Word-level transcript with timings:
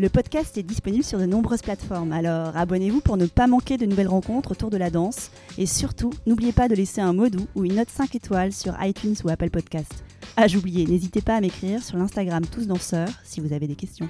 Le 0.00 0.08
podcast 0.08 0.58
est 0.58 0.64
disponible 0.64 1.04
sur 1.04 1.20
de 1.20 1.24
nombreuses 1.24 1.62
plateformes, 1.62 2.10
alors 2.10 2.56
abonnez-vous 2.56 3.00
pour 3.00 3.16
ne 3.16 3.26
pas 3.26 3.46
manquer 3.46 3.76
de 3.76 3.86
nouvelles 3.86 4.08
rencontres 4.08 4.50
autour 4.50 4.68
de 4.68 4.76
la 4.76 4.90
danse. 4.90 5.30
Et 5.56 5.66
surtout, 5.66 6.10
n'oubliez 6.26 6.50
pas 6.50 6.66
de 6.66 6.74
laisser 6.74 7.00
un 7.00 7.12
mot 7.12 7.28
doux 7.28 7.46
ou 7.54 7.64
une 7.64 7.76
note 7.76 7.90
5 7.90 8.12
étoiles 8.16 8.52
sur 8.52 8.74
iTunes 8.82 9.14
ou 9.22 9.28
Apple 9.28 9.50
Podcast. 9.50 9.92
Ah, 10.36 10.48
j'oubliais, 10.48 10.84
n'hésitez 10.84 11.20
pas 11.20 11.36
à 11.36 11.40
m'écrire 11.40 11.80
sur 11.80 11.96
l'Instagram 11.96 12.44
Tous 12.44 12.66
Danseurs 12.66 13.08
si 13.22 13.40
vous 13.40 13.52
avez 13.52 13.68
des 13.68 13.76
questions. 13.76 14.08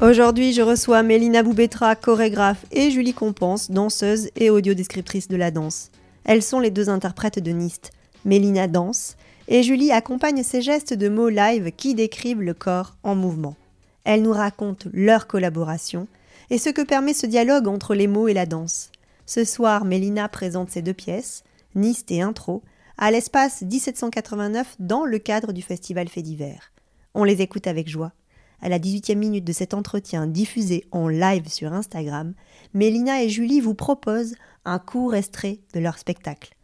Aujourd'hui, 0.00 0.54
je 0.54 0.62
reçois 0.62 1.02
Mélina 1.02 1.42
Boubetra, 1.42 1.94
chorégraphe, 1.94 2.64
et 2.72 2.90
Julie 2.90 3.12
Compense, 3.12 3.70
danseuse 3.70 4.30
et 4.36 4.48
audiodescriptrice 4.48 5.28
de 5.28 5.36
la 5.36 5.50
danse. 5.50 5.90
Elles 6.24 6.42
sont 6.42 6.60
les 6.60 6.70
deux 6.70 6.88
interprètes 6.88 7.38
de 7.38 7.50
NIST. 7.50 7.90
Mélina 8.24 8.66
danse 8.66 9.16
et 9.48 9.62
Julie 9.62 9.92
accompagne 9.92 10.42
ces 10.42 10.62
gestes 10.62 10.94
de 10.94 11.08
mots 11.08 11.28
live 11.28 11.72
qui 11.76 11.94
décrivent 11.94 12.42
le 12.42 12.54
corps 12.54 12.96
en 13.02 13.14
mouvement. 13.14 13.56
Elle 14.04 14.22
nous 14.22 14.32
raconte 14.32 14.86
leur 14.92 15.26
collaboration 15.26 16.06
et 16.50 16.58
ce 16.58 16.70
que 16.70 16.82
permet 16.82 17.14
ce 17.14 17.26
dialogue 17.26 17.68
entre 17.68 17.94
les 17.94 18.06
mots 18.06 18.28
et 18.28 18.34
la 18.34 18.46
danse. 18.46 18.90
Ce 19.26 19.44
soir, 19.44 19.84
Mélina 19.84 20.28
présente 20.28 20.70
ses 20.70 20.82
deux 20.82 20.92
pièces, 20.92 21.44
Nist 21.74 22.10
et 22.10 22.20
Intro, 22.20 22.62
à 22.98 23.10
l'espace 23.10 23.62
1789 23.62 24.76
dans 24.78 25.04
le 25.04 25.18
cadre 25.18 25.52
du 25.52 25.62
festival 25.62 26.08
Fait 26.08 26.22
d'hiver. 26.22 26.72
On 27.14 27.24
les 27.24 27.42
écoute 27.42 27.66
avec 27.66 27.88
joie. 27.88 28.12
À 28.60 28.68
la 28.68 28.78
18e 28.78 29.16
minute 29.16 29.44
de 29.44 29.52
cet 29.52 29.74
entretien 29.74 30.26
diffusé 30.26 30.84
en 30.90 31.08
live 31.08 31.48
sur 31.48 31.72
Instagram, 31.72 32.34
Mélina 32.72 33.22
et 33.22 33.28
Julie 33.28 33.60
vous 33.60 33.74
proposent 33.74 34.36
un 34.64 34.78
court 34.78 35.14
extrait 35.14 35.58
de 35.74 35.80
leur 35.80 35.98
spectacle. 35.98 36.54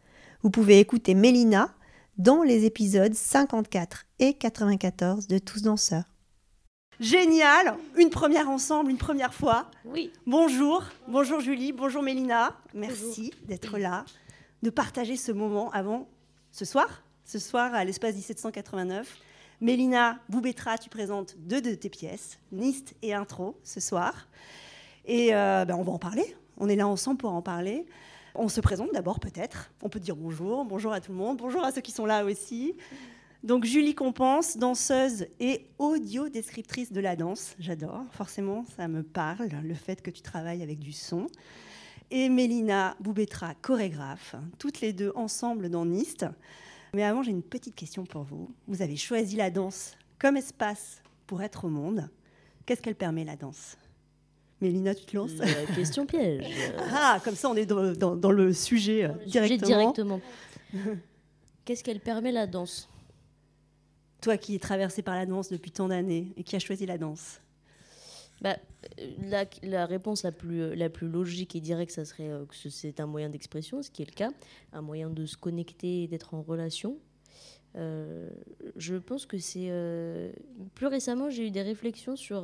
Vous 0.41 0.49
pouvez 0.49 0.79
écouter 0.79 1.13
Mélina 1.13 1.73
dans 2.21 2.43
les 2.43 2.65
épisodes 2.65 3.15
54 3.15 4.05
et 4.19 4.35
94 4.35 5.27
de 5.27 5.39
Tous 5.39 5.63
danseurs. 5.63 6.03
Génial, 6.99 7.75
une 7.97 8.11
première 8.11 8.47
ensemble, 8.47 8.91
une 8.91 8.99
première 8.99 9.33
fois. 9.33 9.71
Oui. 9.85 10.13
Bonjour, 10.27 10.83
bonjour 11.07 11.39
Julie, 11.39 11.71
bonjour 11.71 12.03
Mélina. 12.03 12.55
Merci 12.75 13.33
d'être 13.47 13.79
là, 13.79 14.05
de 14.61 14.69
partager 14.69 15.15
ce 15.15 15.31
moment 15.31 15.71
avant 15.71 16.07
ce 16.51 16.63
soir, 16.63 17.01
ce 17.25 17.39
soir 17.39 17.73
à 17.73 17.83
l'espace 17.85 18.13
1789. 18.13 19.17
Mélina 19.59 20.19
Boubetra, 20.29 20.77
tu 20.77 20.89
présentes 20.89 21.35
deux 21.39 21.61
de 21.61 21.73
tes 21.73 21.89
pièces, 21.89 22.37
Nist 22.51 22.93
et 23.01 23.15
Intro, 23.15 23.57
ce 23.63 23.79
soir. 23.79 24.27
Et 25.05 25.33
euh, 25.33 25.65
ben, 25.65 25.73
on 25.73 25.81
va 25.81 25.93
en 25.93 25.99
parler. 25.99 26.35
On 26.57 26.69
est 26.69 26.75
là 26.75 26.87
ensemble 26.87 27.17
pour 27.17 27.31
en 27.31 27.41
parler. 27.41 27.87
On 28.35 28.47
se 28.47 28.61
présente 28.61 28.91
d'abord 28.93 29.19
peut-être. 29.19 29.71
On 29.81 29.89
peut 29.89 29.99
dire 29.99 30.15
bonjour, 30.15 30.65
bonjour 30.65 30.93
à 30.93 31.01
tout 31.01 31.11
le 31.11 31.17
monde, 31.17 31.37
bonjour 31.37 31.63
à 31.63 31.71
ceux 31.71 31.81
qui 31.81 31.91
sont 31.91 32.05
là 32.05 32.23
aussi. 32.25 32.75
Donc 33.43 33.65
Julie 33.65 33.95
Compense, 33.95 34.57
danseuse 34.57 35.25
et 35.39 35.65
audio-descriptrice 35.79 36.91
de 36.91 37.01
la 37.01 37.15
danse. 37.15 37.55
J'adore, 37.59 38.03
forcément, 38.11 38.65
ça 38.77 38.87
me 38.87 39.01
parle, 39.03 39.49
le 39.63 39.73
fait 39.73 40.01
que 40.01 40.11
tu 40.11 40.21
travailles 40.21 40.61
avec 40.61 40.79
du 40.79 40.91
son. 40.91 41.27
Et 42.11 42.29
Mélina 42.29 42.95
Boubetra, 42.99 43.55
chorégraphe, 43.55 44.35
toutes 44.59 44.81
les 44.81 44.93
deux 44.93 45.11
ensemble 45.15 45.69
dans 45.69 45.85
NIST. 45.85 46.25
Mais 46.93 47.03
avant, 47.03 47.23
j'ai 47.23 47.31
une 47.31 47.41
petite 47.41 47.73
question 47.73 48.05
pour 48.05 48.23
vous. 48.23 48.51
Vous 48.67 48.81
avez 48.81 48.97
choisi 48.97 49.37
la 49.37 49.49
danse 49.49 49.95
comme 50.19 50.37
espace 50.37 51.01
pour 51.25 51.41
être 51.41 51.65
au 51.65 51.69
monde. 51.69 52.09
Qu'est-ce 52.65 52.81
qu'elle 52.81 52.95
permet, 52.95 53.23
la 53.23 53.37
danse? 53.37 53.77
Mélina, 54.61 54.93
tu 54.93 55.05
te 55.05 55.17
lances 55.17 55.35
La 55.37 55.65
question 55.75 56.05
piège. 56.05 56.45
ah, 56.93 57.19
comme 57.23 57.35
ça, 57.35 57.49
on 57.49 57.55
est 57.55 57.65
dans, 57.65 58.31
le 58.31 58.53
sujet 58.53 59.05
euh, 59.05 59.09
directement. 59.25 59.67
directement. 59.67 60.21
Qu'est-ce 61.65 61.83
qu'elle 61.83 61.99
permet 61.99 62.31
la 62.31 62.45
danse? 62.45 62.87
Toi 64.21 64.37
qui 64.37 64.55
es 64.55 64.59
traversée 64.59 65.01
par 65.01 65.15
la 65.15 65.25
danse 65.25 65.49
depuis 65.49 65.71
tant 65.71 65.87
d'années 65.87 66.31
et 66.37 66.43
qui 66.43 66.55
as 66.55 66.59
choisi 66.59 66.85
la 66.85 66.99
danse 66.99 67.41
bah, 68.41 68.57
la, 69.23 69.45
la, 69.61 69.85
réponse 69.85 70.23
la 70.23 70.31
plus, 70.31 70.75
la 70.75 70.89
plus 70.89 71.07
logique 71.07 71.55
et 71.55 71.59
directe, 71.59 71.91
ça 71.91 72.05
serait 72.05 72.29
euh, 72.29 72.45
que 72.45 72.69
c'est 72.69 72.99
un 72.99 73.05
moyen 73.05 73.29
d'expression, 73.29 73.83
ce 73.83 73.91
qui 73.91 74.01
est 74.01 74.09
le 74.09 74.15
cas, 74.15 74.31
un 74.73 74.81
moyen 74.81 75.09
de 75.09 75.25
se 75.27 75.37
connecter 75.37 76.03
et 76.03 76.07
d'être 76.07 76.33
en 76.33 76.41
relation. 76.41 76.97
Euh, 77.75 78.29
je 78.75 78.95
pense 78.95 79.27
que 79.27 79.37
c'est... 79.37 79.71
plus 80.73 80.87
récemment, 80.87 81.29
j'ai 81.29 81.47
eu 81.47 81.51
des 81.51 81.61
réflexions 81.61 82.15
sur 82.15 82.43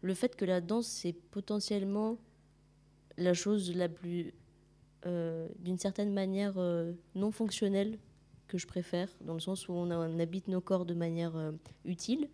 le 0.00 0.14
fait 0.14 0.36
que 0.36 0.44
la 0.44 0.60
danse, 0.60 0.86
c'est 0.86 1.12
potentiellement 1.12 2.18
la 3.16 3.34
chose 3.34 3.74
la 3.74 3.88
plus, 3.88 4.32
euh, 5.06 5.48
d'une 5.58 5.78
certaine 5.78 6.12
manière, 6.12 6.54
euh, 6.56 6.92
non 7.14 7.30
fonctionnelle 7.32 7.98
que 8.46 8.58
je 8.58 8.66
préfère, 8.66 9.08
dans 9.20 9.34
le 9.34 9.40
sens 9.40 9.68
où 9.68 9.72
on, 9.72 9.90
habite 10.18 10.48
nos 10.48 10.60
corps 10.60 10.86
de 10.86 10.94
manière 10.94 11.36
euh, 11.36 11.52
utile. 11.84 12.28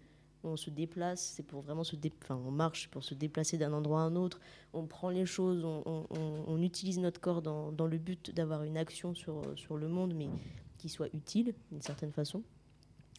On 0.47 0.59
se 0.59 0.69
déplace, 0.69 1.33
c'est 1.35 1.43
pour 1.43 1.63
vraiment 1.63 1.85
se 1.85 1.97
enfin, 2.23 2.37
on 2.37 2.51
marche 2.51 2.89
pour 2.91 3.03
se 3.03 3.15
déplacer 3.15 3.57
d'un 3.57 3.73
endroit 3.73 4.03
à 4.03 4.05
un 4.05 4.15
autre. 4.15 4.41
On 4.75 4.85
prend 4.87 5.09
les 5.09 5.25
choses, 5.25 5.65
on, 5.65 6.61
utilise 6.61 6.99
notre 6.99 7.19
corps 7.19 7.41
dans, 7.41 7.73
dans 7.73 7.87
le 7.87 7.97
but 7.97 8.31
d'avoir 8.31 8.63
une 8.63 8.77
action 8.77 9.15
sur, 9.15 9.41
sur 9.57 9.79
le 9.79 9.89
monde, 9.89 10.13
mais 10.15 10.29
qui 10.77 10.91
soit 10.91 11.09
utile 11.15 11.55
d'une 11.73 11.81
certaine 11.81 12.13
façon 12.13 12.43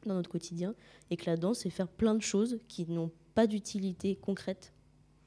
dans 0.06 0.14
notre 0.14 0.30
quotidien. 0.30 0.76
Et 1.10 1.18
que 1.18 1.26
la 1.26 1.36
danse, 1.36 1.60
c'est 1.60 1.72
faire 1.72 1.88
plein 1.88 2.14
de 2.14 2.22
choses 2.22 2.60
qui 2.68 2.86
n'ont 2.86 3.12
pas 3.36 3.46
d'utilité 3.46 4.16
concrète. 4.16 4.74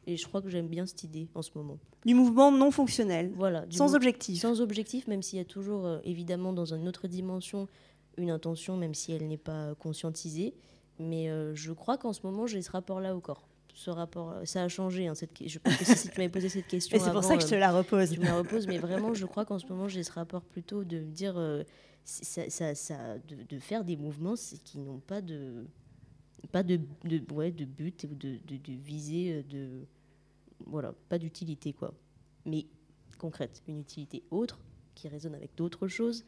Et 0.06 0.16
je 0.16 0.26
crois 0.26 0.40
que 0.40 0.48
j'aime 0.48 0.68
bien 0.68 0.86
cette 0.86 1.04
idée 1.04 1.28
en 1.34 1.42
ce 1.42 1.50
moment. 1.54 1.78
Du 2.06 2.14
mouvement 2.14 2.50
non 2.50 2.70
fonctionnel. 2.70 3.30
Voilà. 3.36 3.66
Sans 3.68 3.94
objectif. 3.94 4.40
Sans 4.40 4.60
objectif, 4.62 5.06
même 5.06 5.22
s'il 5.22 5.38
y 5.38 5.42
a 5.42 5.44
toujours, 5.44 5.84
euh, 5.84 5.98
évidemment, 6.02 6.54
dans 6.54 6.72
une 6.72 6.88
autre 6.88 7.08
dimension, 7.08 7.68
une 8.16 8.30
intention, 8.30 8.76
même 8.76 8.94
si 8.94 9.12
elle 9.12 9.28
n'est 9.28 9.36
pas 9.36 9.74
conscientisée. 9.74 10.54
Mais 10.98 11.28
euh, 11.28 11.54
je 11.54 11.72
crois 11.72 11.98
qu'en 11.98 12.14
ce 12.14 12.20
moment, 12.24 12.46
j'ai 12.46 12.62
ce 12.62 12.70
rapport-là 12.70 13.14
au 13.14 13.20
corps. 13.20 13.46
Ce 13.74 13.90
rapport, 13.90 14.34
ça 14.44 14.64
a 14.64 14.68
changé. 14.68 15.06
Hein, 15.06 15.14
cette, 15.14 15.30
je 15.46 15.58
pense 15.58 15.76
que 15.76 15.84
si 15.84 16.08
tu 16.08 16.18
m'avais 16.18 16.30
posé 16.30 16.48
cette 16.48 16.66
question. 16.66 16.98
c'est 17.04 17.12
pour 17.12 17.22
ça 17.22 17.36
que 17.36 17.42
je 17.42 17.48
te 17.48 17.54
la 17.54 17.70
repose. 17.70 18.14
Je 18.14 18.18
me 18.18 18.24
la 18.24 18.38
repose, 18.38 18.66
mais 18.66 18.78
vraiment, 18.88 19.12
je 19.12 19.26
crois 19.26 19.44
qu'en 19.44 19.58
ce 19.58 19.66
moment, 19.66 19.88
j'ai 19.88 20.02
ce 20.02 20.12
rapport 20.12 20.42
plutôt 20.42 20.84
de 20.84 21.00
dire, 21.00 21.34
euh, 21.36 21.62
ça, 22.04 22.48
ça, 22.48 22.74
ça, 22.74 23.18
de, 23.28 23.36
de, 23.46 23.58
faire 23.58 23.84
des 23.84 23.96
mouvements 23.96 24.34
qui 24.64 24.78
n'ont 24.78 25.00
pas 25.00 25.20
de, 25.20 25.66
pas 26.46 26.62
de, 26.62 26.80
de, 27.04 27.20
ouais, 27.34 27.50
de 27.50 27.64
but 27.64 28.06
ou 28.10 28.14
de, 28.14 28.38
de, 28.46 28.56
de 28.56 28.72
visée, 28.72 29.34
euh, 29.34 29.42
de, 29.42 29.86
voilà, 30.66 30.94
pas 31.08 31.18
d'utilité, 31.18 31.72
quoi. 31.72 31.92
Mais 32.46 32.66
concrète, 33.18 33.62
une 33.66 33.78
utilité 33.78 34.22
autre 34.30 34.60
qui 34.94 35.08
résonne 35.08 35.34
avec 35.34 35.54
d'autres 35.56 35.88
choses, 35.88 36.24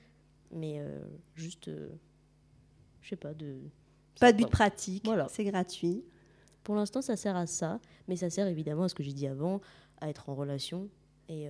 mais 0.50 0.80
euh, 0.80 0.98
juste, 1.34 1.68
euh, 1.68 1.88
je 3.00 3.10
sais 3.10 3.16
pas, 3.16 3.34
de. 3.34 3.58
Pas 4.18 4.32
de 4.32 4.38
but 4.38 4.50
pratique, 4.50 5.04
voilà. 5.04 5.28
c'est 5.28 5.44
gratuit. 5.44 6.04
Pour 6.62 6.74
l'instant, 6.74 7.00
ça 7.00 7.16
sert 7.16 7.36
à 7.36 7.46
ça, 7.46 7.80
mais 8.06 8.16
ça 8.16 8.28
sert 8.28 8.46
évidemment 8.46 8.84
à 8.84 8.88
ce 8.88 8.94
que 8.94 9.02
j'ai 9.02 9.14
dit 9.14 9.26
avant, 9.26 9.60
à 10.00 10.10
être 10.10 10.28
en 10.28 10.34
relation. 10.34 10.90
Et, 11.28 11.46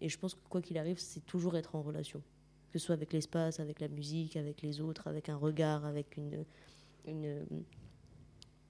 et 0.00 0.08
je 0.08 0.18
pense 0.18 0.34
que 0.34 0.40
quoi 0.48 0.60
qu'il 0.60 0.78
arrive, 0.78 1.00
c'est 1.00 1.24
toujours 1.24 1.56
être 1.56 1.74
en 1.74 1.82
relation. 1.82 2.22
Que 2.70 2.78
ce 2.78 2.84
soit 2.84 2.94
avec 2.94 3.12
l'espace, 3.12 3.58
avec 3.58 3.80
la 3.80 3.88
musique, 3.88 4.36
avec 4.36 4.62
les 4.62 4.80
autres, 4.80 5.08
avec 5.08 5.28
un 5.30 5.36
regard, 5.36 5.84
avec 5.84 6.16
une, 6.16 6.44
une, 7.06 7.44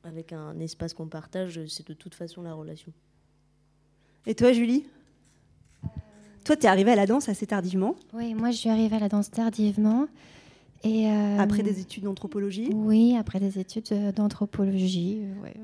avec 0.07 0.33
un 0.33 0.59
espace 0.61 0.95
qu'on 0.95 1.09
partage, 1.09 1.61
c'est 1.67 1.87
de 1.87 1.95
toute 1.95 2.15
façon 2.15 2.43
la 2.43 2.55
relation. 2.55 2.93
Et 4.27 4.35
toi, 4.35 4.53
Julie? 4.53 4.85
Toi, 6.45 6.57
tu 6.57 6.65
es 6.65 6.69
arrivée 6.69 6.93
à 6.93 6.97
la 6.97 7.07
danse 7.07 7.29
assez 7.29 7.47
tardivement. 7.47 7.97
Oui, 8.13 8.35
moi, 8.35 8.51
je 8.51 8.57
suis 8.57 8.69
arrivée 8.69 8.97
à 8.97 9.01
la 9.01 9.09
danse 9.09 9.31
tardivement. 9.31 10.07
Et 10.85 11.09
euh, 11.09 11.39
après 11.39 11.63
des 11.63 11.81
études 11.81 12.05
d'anthropologie? 12.05 12.71
Oui, 12.73 13.17
après 13.19 13.41
des 13.41 13.59
études 13.59 13.89
euh, 13.91 14.13
d'anthropologie, 14.13 15.23
euh, 15.23 15.43
ouais, 15.43 15.55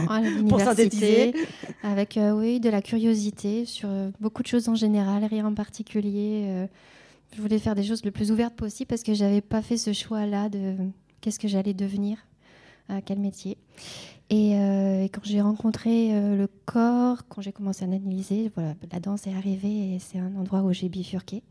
à 0.08 0.20
l'université, 0.20 1.34
avec 1.82 2.18
oui 2.18 2.58
de 2.58 2.70
la 2.70 2.82
curiosité 2.82 3.66
sur 3.66 3.88
beaucoup 4.20 4.42
de 4.42 4.48
choses 4.48 4.68
en 4.68 4.74
général, 4.74 5.24
rien 5.24 5.46
en 5.46 5.54
particulier. 5.54 6.66
je 7.36 7.40
voulais 7.40 7.58
faire 7.58 7.74
des 7.74 7.84
choses 7.84 8.04
le 8.04 8.10
plus 8.10 8.32
ouvertes 8.32 8.54
possible 8.54 8.88
parce 8.88 9.02
que 9.02 9.14
j'avais 9.14 9.42
pas 9.42 9.62
fait 9.62 9.76
ce 9.76 9.92
choix-là 9.92 10.48
de 10.48 10.74
qu'est-ce 11.20 11.38
que 11.38 11.46
j'allais 11.46 11.74
devenir 11.74 12.18
à 12.88 13.00
quel 13.00 13.18
métier. 13.18 13.56
Euh, 14.32 15.04
et, 15.04 15.08
quand 15.08 15.20
j'ai 15.24 15.40
rencontré 15.40 16.14
euh, 16.14 16.36
le 16.36 16.48
corps, 16.64 17.26
quand 17.28 17.42
j'ai 17.42 17.52
commencé 17.52 17.84
à 17.84 17.88
analyser, 17.88 18.50
voilà, 18.54 18.74
la 18.90 19.00
danse 19.00 19.26
est 19.26 19.34
arrivée 19.34 19.94
et 19.94 19.98
c'est 19.98 20.18
un 20.18 20.34
endroit 20.36 20.62
où 20.62 20.72
j'ai 20.72 20.88
bifurqué. 20.88 21.42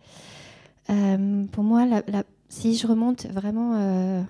Euh, 0.90 1.46
pour 1.46 1.64
moi, 1.64 1.86
si 2.50 2.76
je 2.76 2.88
remonte 2.88 3.26
vraiment, 3.28 4.26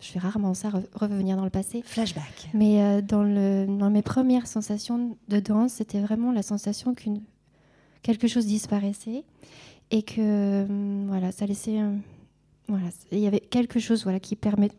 je 0.00 0.06
fais 0.08 0.18
rarement 0.18 0.54
ça, 0.54 0.70
revenir 0.94 1.36
dans 1.36 1.44
le 1.44 1.50
passé. 1.50 1.82
Flashback. 1.84 2.50
Mais 2.54 3.02
dans, 3.02 3.22
le, 3.22 3.66
dans 3.66 3.90
mes 3.90 4.02
premières 4.02 4.46
sensations 4.46 5.16
de 5.28 5.40
danse, 5.40 5.74
c'était 5.74 6.00
vraiment 6.00 6.32
la 6.32 6.42
sensation 6.42 6.94
qu'une 6.94 7.22
quelque 8.02 8.28
chose 8.28 8.46
disparaissait 8.46 9.24
et 9.90 10.02
que 10.02 10.64
voilà, 11.08 11.32
ça 11.32 11.44
laissait, 11.44 11.80
voilà, 12.68 12.86
il 13.10 13.18
y 13.18 13.26
avait 13.26 13.40
quelque 13.40 13.80
chose 13.80 14.04
voilà 14.04 14.20
qui 14.20 14.36
permet 14.36 14.70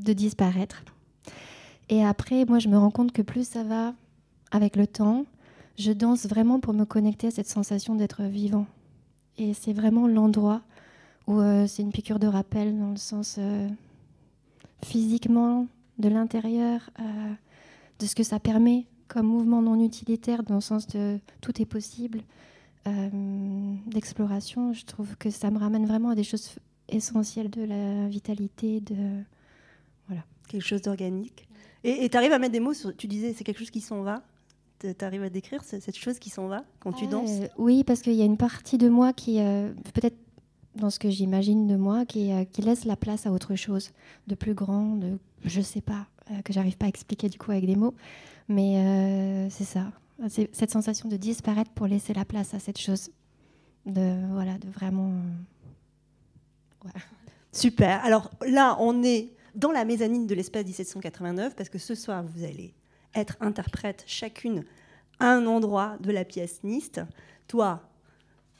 de 0.00 0.12
disparaître. 0.12 0.82
Et 1.88 2.04
après, 2.04 2.44
moi, 2.44 2.58
je 2.58 2.68
me 2.68 2.78
rends 2.78 2.90
compte 2.90 3.12
que 3.12 3.22
plus 3.22 3.46
ça 3.46 3.62
va 3.62 3.94
avec 4.50 4.76
le 4.76 4.86
temps, 4.86 5.24
je 5.78 5.92
danse 5.92 6.26
vraiment 6.26 6.60
pour 6.60 6.72
me 6.72 6.84
connecter 6.84 7.28
à 7.28 7.30
cette 7.30 7.48
sensation 7.48 7.94
d'être 7.94 8.22
vivant. 8.22 8.66
Et 9.38 9.54
c'est 9.54 9.72
vraiment 9.72 10.06
l'endroit 10.06 10.62
où 11.26 11.40
euh, 11.40 11.66
c'est 11.66 11.82
une 11.82 11.92
piqûre 11.92 12.18
de 12.18 12.26
rappel 12.26 12.78
dans 12.78 12.90
le 12.90 12.96
sens 12.96 13.36
euh, 13.38 13.68
physiquement, 14.84 15.66
de 15.98 16.08
l'intérieur, 16.08 16.90
euh, 17.00 17.32
de 17.98 18.06
ce 18.06 18.14
que 18.14 18.22
ça 18.22 18.40
permet 18.40 18.86
comme 19.08 19.26
mouvement 19.26 19.62
non 19.62 19.82
utilitaire, 19.84 20.42
dans 20.42 20.56
le 20.56 20.60
sens 20.60 20.86
de 20.88 21.20
tout 21.40 21.60
est 21.62 21.66
possible, 21.66 22.22
d'exploration. 23.86 24.72
Je 24.72 24.84
trouve 24.84 25.16
que 25.16 25.28
ça 25.30 25.50
me 25.50 25.58
ramène 25.58 25.86
vraiment 25.86 26.10
à 26.10 26.14
des 26.14 26.22
choses 26.22 26.56
essentielles 26.88 27.50
de 27.50 27.62
la 27.62 28.06
vitalité, 28.08 28.80
de 28.80 28.94
voilà. 30.06 30.22
Quelque 30.48 30.64
chose 30.64 30.82
d'organique. 30.82 31.48
Et 31.88 32.08
tu 32.08 32.16
arrives 32.16 32.32
à 32.32 32.38
mettre 32.38 32.52
des 32.52 32.60
mots 32.60 32.74
sur. 32.74 32.94
Tu 32.96 33.06
disais, 33.06 33.32
c'est 33.32 33.44
quelque 33.44 33.58
chose 33.58 33.70
qui 33.70 33.80
s'en 33.80 34.02
va 34.02 34.22
tu 34.80 35.04
arrives 35.04 35.22
à 35.22 35.30
décrire 35.30 35.62
cette 35.64 35.96
chose 35.96 36.18
qui 36.18 36.30
s'en 36.30 36.48
va 36.48 36.64
quand 36.80 36.92
tu 36.92 37.06
danses? 37.06 37.30
Oui, 37.56 37.84
parce 37.84 38.02
qu'il 38.02 38.14
y 38.14 38.22
a 38.22 38.24
une 38.24 38.36
partie 38.36 38.78
de 38.78 38.88
moi 38.88 39.12
qui, 39.12 39.40
euh, 39.40 39.72
peut-être 39.94 40.16
dans 40.74 40.90
ce 40.90 40.98
que 40.98 41.08
j'imagine 41.08 41.66
de 41.66 41.76
moi, 41.76 42.04
qui, 42.04 42.32
euh, 42.32 42.44
qui, 42.44 42.62
laisse 42.62 42.84
la 42.84 42.96
place 42.96 43.26
à 43.26 43.32
autre 43.32 43.54
chose, 43.54 43.92
de 44.26 44.34
plus 44.34 44.54
grand, 44.54 44.96
de 44.96 45.18
je 45.44 45.60
sais 45.60 45.80
pas, 45.80 46.06
euh, 46.30 46.42
que 46.42 46.52
j'arrive 46.52 46.76
pas 46.76 46.86
à 46.86 46.88
expliquer 46.88 47.28
du 47.28 47.38
coup 47.38 47.50
avec 47.50 47.66
des 47.66 47.76
mots. 47.76 47.94
Mais 48.48 49.48
c'est 49.50 49.64
ça, 49.64 49.90
c'est 50.28 50.54
cette 50.54 50.70
sensation 50.70 51.08
de 51.08 51.16
disparaître 51.16 51.70
pour 51.72 51.88
laisser 51.88 52.14
la 52.14 52.24
place 52.24 52.54
à 52.54 52.60
cette 52.60 52.78
chose, 52.78 53.10
de 53.86 54.12
voilà, 54.32 54.56
de 54.58 54.68
vraiment. 54.68 55.10
Super. 57.50 58.04
Alors 58.04 58.30
là, 58.46 58.76
on 58.78 59.02
est 59.02 59.32
dans 59.56 59.72
la 59.72 59.84
mezzanine 59.84 60.26
de 60.26 60.34
l'espace 60.34 60.64
1789 60.64 61.56
parce 61.56 61.68
que 61.68 61.78
ce 61.78 61.94
soir, 61.94 62.22
vous 62.22 62.44
allez 62.44 62.74
être 63.14 63.36
interprète 63.40 64.04
chacune 64.06 64.64
à 65.18 65.32
un 65.32 65.46
endroit 65.46 65.96
de 66.00 66.12
la 66.12 66.24
pièce 66.24 66.62
Nist. 66.62 67.00
Toi, 67.48 67.82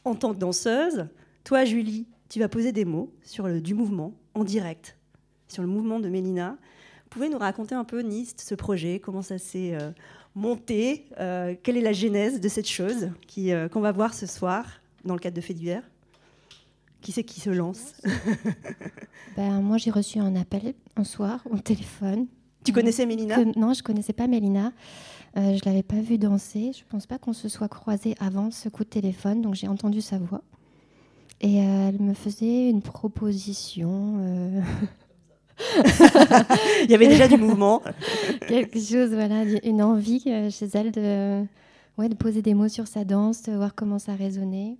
en 0.04 0.14
tant 0.14 0.32
que 0.32 0.38
danseuse, 0.38 1.06
toi, 1.44 1.64
Julie, 1.64 2.06
tu 2.28 2.40
vas 2.40 2.48
poser 2.48 2.72
des 2.72 2.84
mots 2.84 3.12
sur 3.22 3.46
le, 3.46 3.60
du 3.60 3.74
mouvement 3.74 4.14
en 4.34 4.42
direct, 4.42 4.96
sur 5.48 5.62
le 5.62 5.68
mouvement 5.68 6.00
de 6.00 6.08
Mélina. 6.08 6.56
Vous 7.04 7.10
pouvez 7.10 7.28
nous 7.28 7.38
raconter 7.38 7.74
un 7.74 7.84
peu 7.84 8.00
Nist, 8.00 8.40
ce 8.40 8.54
projet, 8.54 8.98
comment 8.98 9.22
ça 9.22 9.38
s'est 9.38 9.74
euh, 9.74 9.90
monté, 10.34 11.06
euh, 11.20 11.54
quelle 11.62 11.76
est 11.76 11.82
la 11.82 11.92
genèse 11.92 12.40
de 12.40 12.48
cette 12.48 12.68
chose 12.68 13.10
euh, 13.38 13.68
qu'on 13.68 13.80
va 13.80 13.92
voir 13.92 14.14
ce 14.14 14.26
soir 14.26 14.66
dans 15.04 15.14
le 15.14 15.20
cadre 15.20 15.36
de 15.36 15.40
Fait 15.40 15.54
d'hiver 15.54 15.82
qui 17.00 17.12
c'est 17.12 17.24
qui 17.24 17.40
se 17.40 17.50
lance 17.50 17.92
ben, 19.36 19.60
Moi, 19.60 19.78
j'ai 19.78 19.90
reçu 19.90 20.18
un 20.18 20.34
appel 20.36 20.74
un 20.96 21.04
soir 21.04 21.40
au 21.50 21.58
téléphone 21.58 22.26
tu 22.66 22.72
connaissais 22.72 23.06
Mélina? 23.06 23.38
Non, 23.54 23.74
je 23.74 23.82
connaissais 23.82 24.12
pas 24.12 24.26
Mélina. 24.26 24.72
Euh, 25.36 25.56
je 25.56 25.60
l'avais 25.64 25.84
pas 25.84 26.00
vue 26.00 26.18
danser. 26.18 26.72
Je 26.76 26.82
pense 26.88 27.06
pas 27.06 27.16
qu'on 27.16 27.32
se 27.32 27.48
soit 27.48 27.68
croisés 27.68 28.16
avant 28.18 28.50
ce 28.50 28.68
coup 28.68 28.82
de 28.82 28.88
téléphone, 28.88 29.40
donc 29.40 29.54
j'ai 29.54 29.68
entendu 29.68 30.00
sa 30.00 30.18
voix. 30.18 30.42
Et 31.40 31.60
euh, 31.60 31.88
elle 31.88 32.00
me 32.00 32.12
faisait 32.12 32.68
une 32.68 32.82
proposition. 32.82 34.16
Euh. 34.18 34.60
Il 36.84 36.90
y 36.90 36.94
avait 36.94 37.06
déjà 37.06 37.28
du 37.28 37.36
mouvement. 37.36 37.82
Quelque 38.48 38.80
chose, 38.80 39.10
voilà, 39.10 39.44
une 39.62 39.80
envie 39.80 40.24
chez 40.50 40.68
elle 40.74 40.90
de, 40.90 41.44
ouais, 41.98 42.08
de 42.08 42.16
poser 42.16 42.42
des 42.42 42.54
mots 42.54 42.68
sur 42.68 42.88
sa 42.88 43.04
danse, 43.04 43.42
de 43.42 43.52
voir 43.52 43.76
comment 43.76 44.00
ça 44.00 44.16
résonnait 44.16 44.76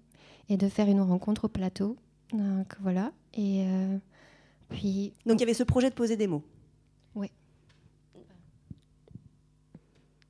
et 0.48 0.56
de 0.56 0.68
faire 0.68 0.88
une 0.88 1.00
rencontre 1.02 1.44
au 1.44 1.48
plateau. 1.48 1.96
Donc 2.32 2.76
voilà. 2.80 3.12
Et 3.34 3.66
puis. 4.68 5.12
Donc 5.24 5.36
il 5.38 5.40
y 5.40 5.42
avait 5.44 5.54
ce 5.54 5.62
projet 5.62 5.90
de 5.90 5.94
poser 5.94 6.16
des 6.16 6.26
mots. 6.26 6.42
Oui. 7.14 7.30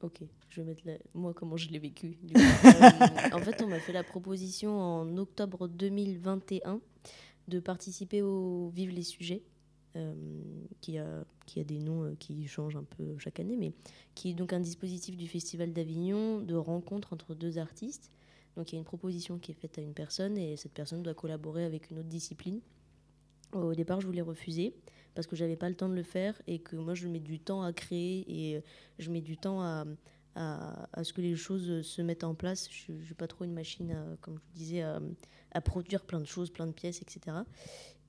Ok, 0.02 0.20
je 0.50 0.60
vais 0.60 0.66
mettre 0.66 1.02
moi 1.14 1.34
comment 1.34 1.56
je 1.56 1.68
l'ai 1.70 1.78
vécu. 1.78 2.16
Euh, 2.36 2.40
en 3.32 3.40
fait, 3.40 3.62
on 3.62 3.66
m'a 3.66 3.80
fait 3.80 3.92
la 3.92 4.04
proposition 4.04 4.78
en 4.78 5.16
octobre 5.16 5.68
2021 5.68 6.80
de 7.48 7.60
participer 7.60 8.22
au 8.22 8.68
Vive 8.68 8.90
les 8.90 9.02
sujets, 9.02 9.42
euh, 9.96 10.14
qui, 10.80 10.98
a, 10.98 11.24
qui 11.46 11.60
a 11.60 11.64
des 11.64 11.78
noms 11.78 12.04
euh, 12.04 12.14
qui 12.18 12.46
changent 12.46 12.76
un 12.76 12.84
peu 12.84 13.16
chaque 13.18 13.40
année, 13.40 13.56
mais 13.56 13.72
qui 14.14 14.30
est 14.30 14.34
donc 14.34 14.52
un 14.52 14.60
dispositif 14.60 15.16
du 15.16 15.26
Festival 15.26 15.72
d'Avignon 15.72 16.40
de 16.40 16.54
rencontre 16.54 17.12
entre 17.12 17.34
deux 17.34 17.58
artistes. 17.58 18.10
Donc 18.56 18.72
il 18.72 18.76
y 18.76 18.78
a 18.78 18.80
une 18.80 18.84
proposition 18.84 19.38
qui 19.38 19.52
est 19.52 19.54
faite 19.54 19.78
à 19.78 19.82
une 19.82 19.94
personne 19.94 20.36
et 20.38 20.56
cette 20.56 20.72
personne 20.72 21.02
doit 21.02 21.14
collaborer 21.14 21.64
avec 21.64 21.90
une 21.90 21.98
autre 21.98 22.08
discipline. 22.08 22.60
Au 23.52 23.74
départ, 23.74 24.00
je 24.00 24.06
voulais 24.06 24.22
refuser 24.22 24.74
parce 25.14 25.26
que 25.26 25.36
j'avais 25.36 25.56
pas 25.56 25.68
le 25.68 25.74
temps 25.74 25.88
de 25.88 25.94
le 25.94 26.02
faire 26.02 26.40
et 26.46 26.58
que 26.58 26.76
moi 26.76 26.94
je 26.94 27.08
mets 27.08 27.20
du 27.20 27.38
temps 27.38 27.62
à 27.62 27.72
créer 27.72 28.24
et 28.28 28.56
euh, 28.56 28.60
je 28.98 29.10
mets 29.10 29.20
du 29.20 29.36
temps 29.36 29.62
à, 29.62 29.84
à, 30.36 31.02
ce 31.02 31.12
que 31.12 31.20
les 31.20 31.36
choses 31.36 31.82
se 31.82 32.02
mettent 32.02 32.24
en 32.24 32.34
place. 32.34 32.68
Je 32.70 32.92
n'ai 32.92 33.14
pas 33.16 33.26
trop 33.26 33.44
une 33.44 33.54
machine, 33.54 34.16
comme 34.20 34.34
je 34.34 34.40
vous 34.40 34.54
disais, 34.54 34.82
à, 34.82 35.60
produire 35.62 36.04
plein 36.04 36.20
de 36.20 36.26
choses, 36.26 36.50
plein 36.50 36.66
de 36.66 36.72
pièces, 36.72 37.00
etc. 37.00 37.38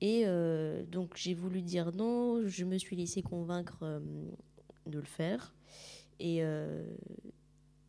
Et 0.00 0.24
euh, 0.26 0.84
donc 0.84 1.16
j'ai 1.16 1.34
voulu 1.34 1.62
dire 1.62 1.92
non, 1.92 2.46
je 2.46 2.64
me 2.64 2.76
suis 2.78 2.96
laissé 2.96 3.22
convaincre 3.22 3.78
euh, 3.82 4.00
de 4.86 4.98
le 4.98 5.04
faire. 5.04 5.54
Et, 6.20 6.42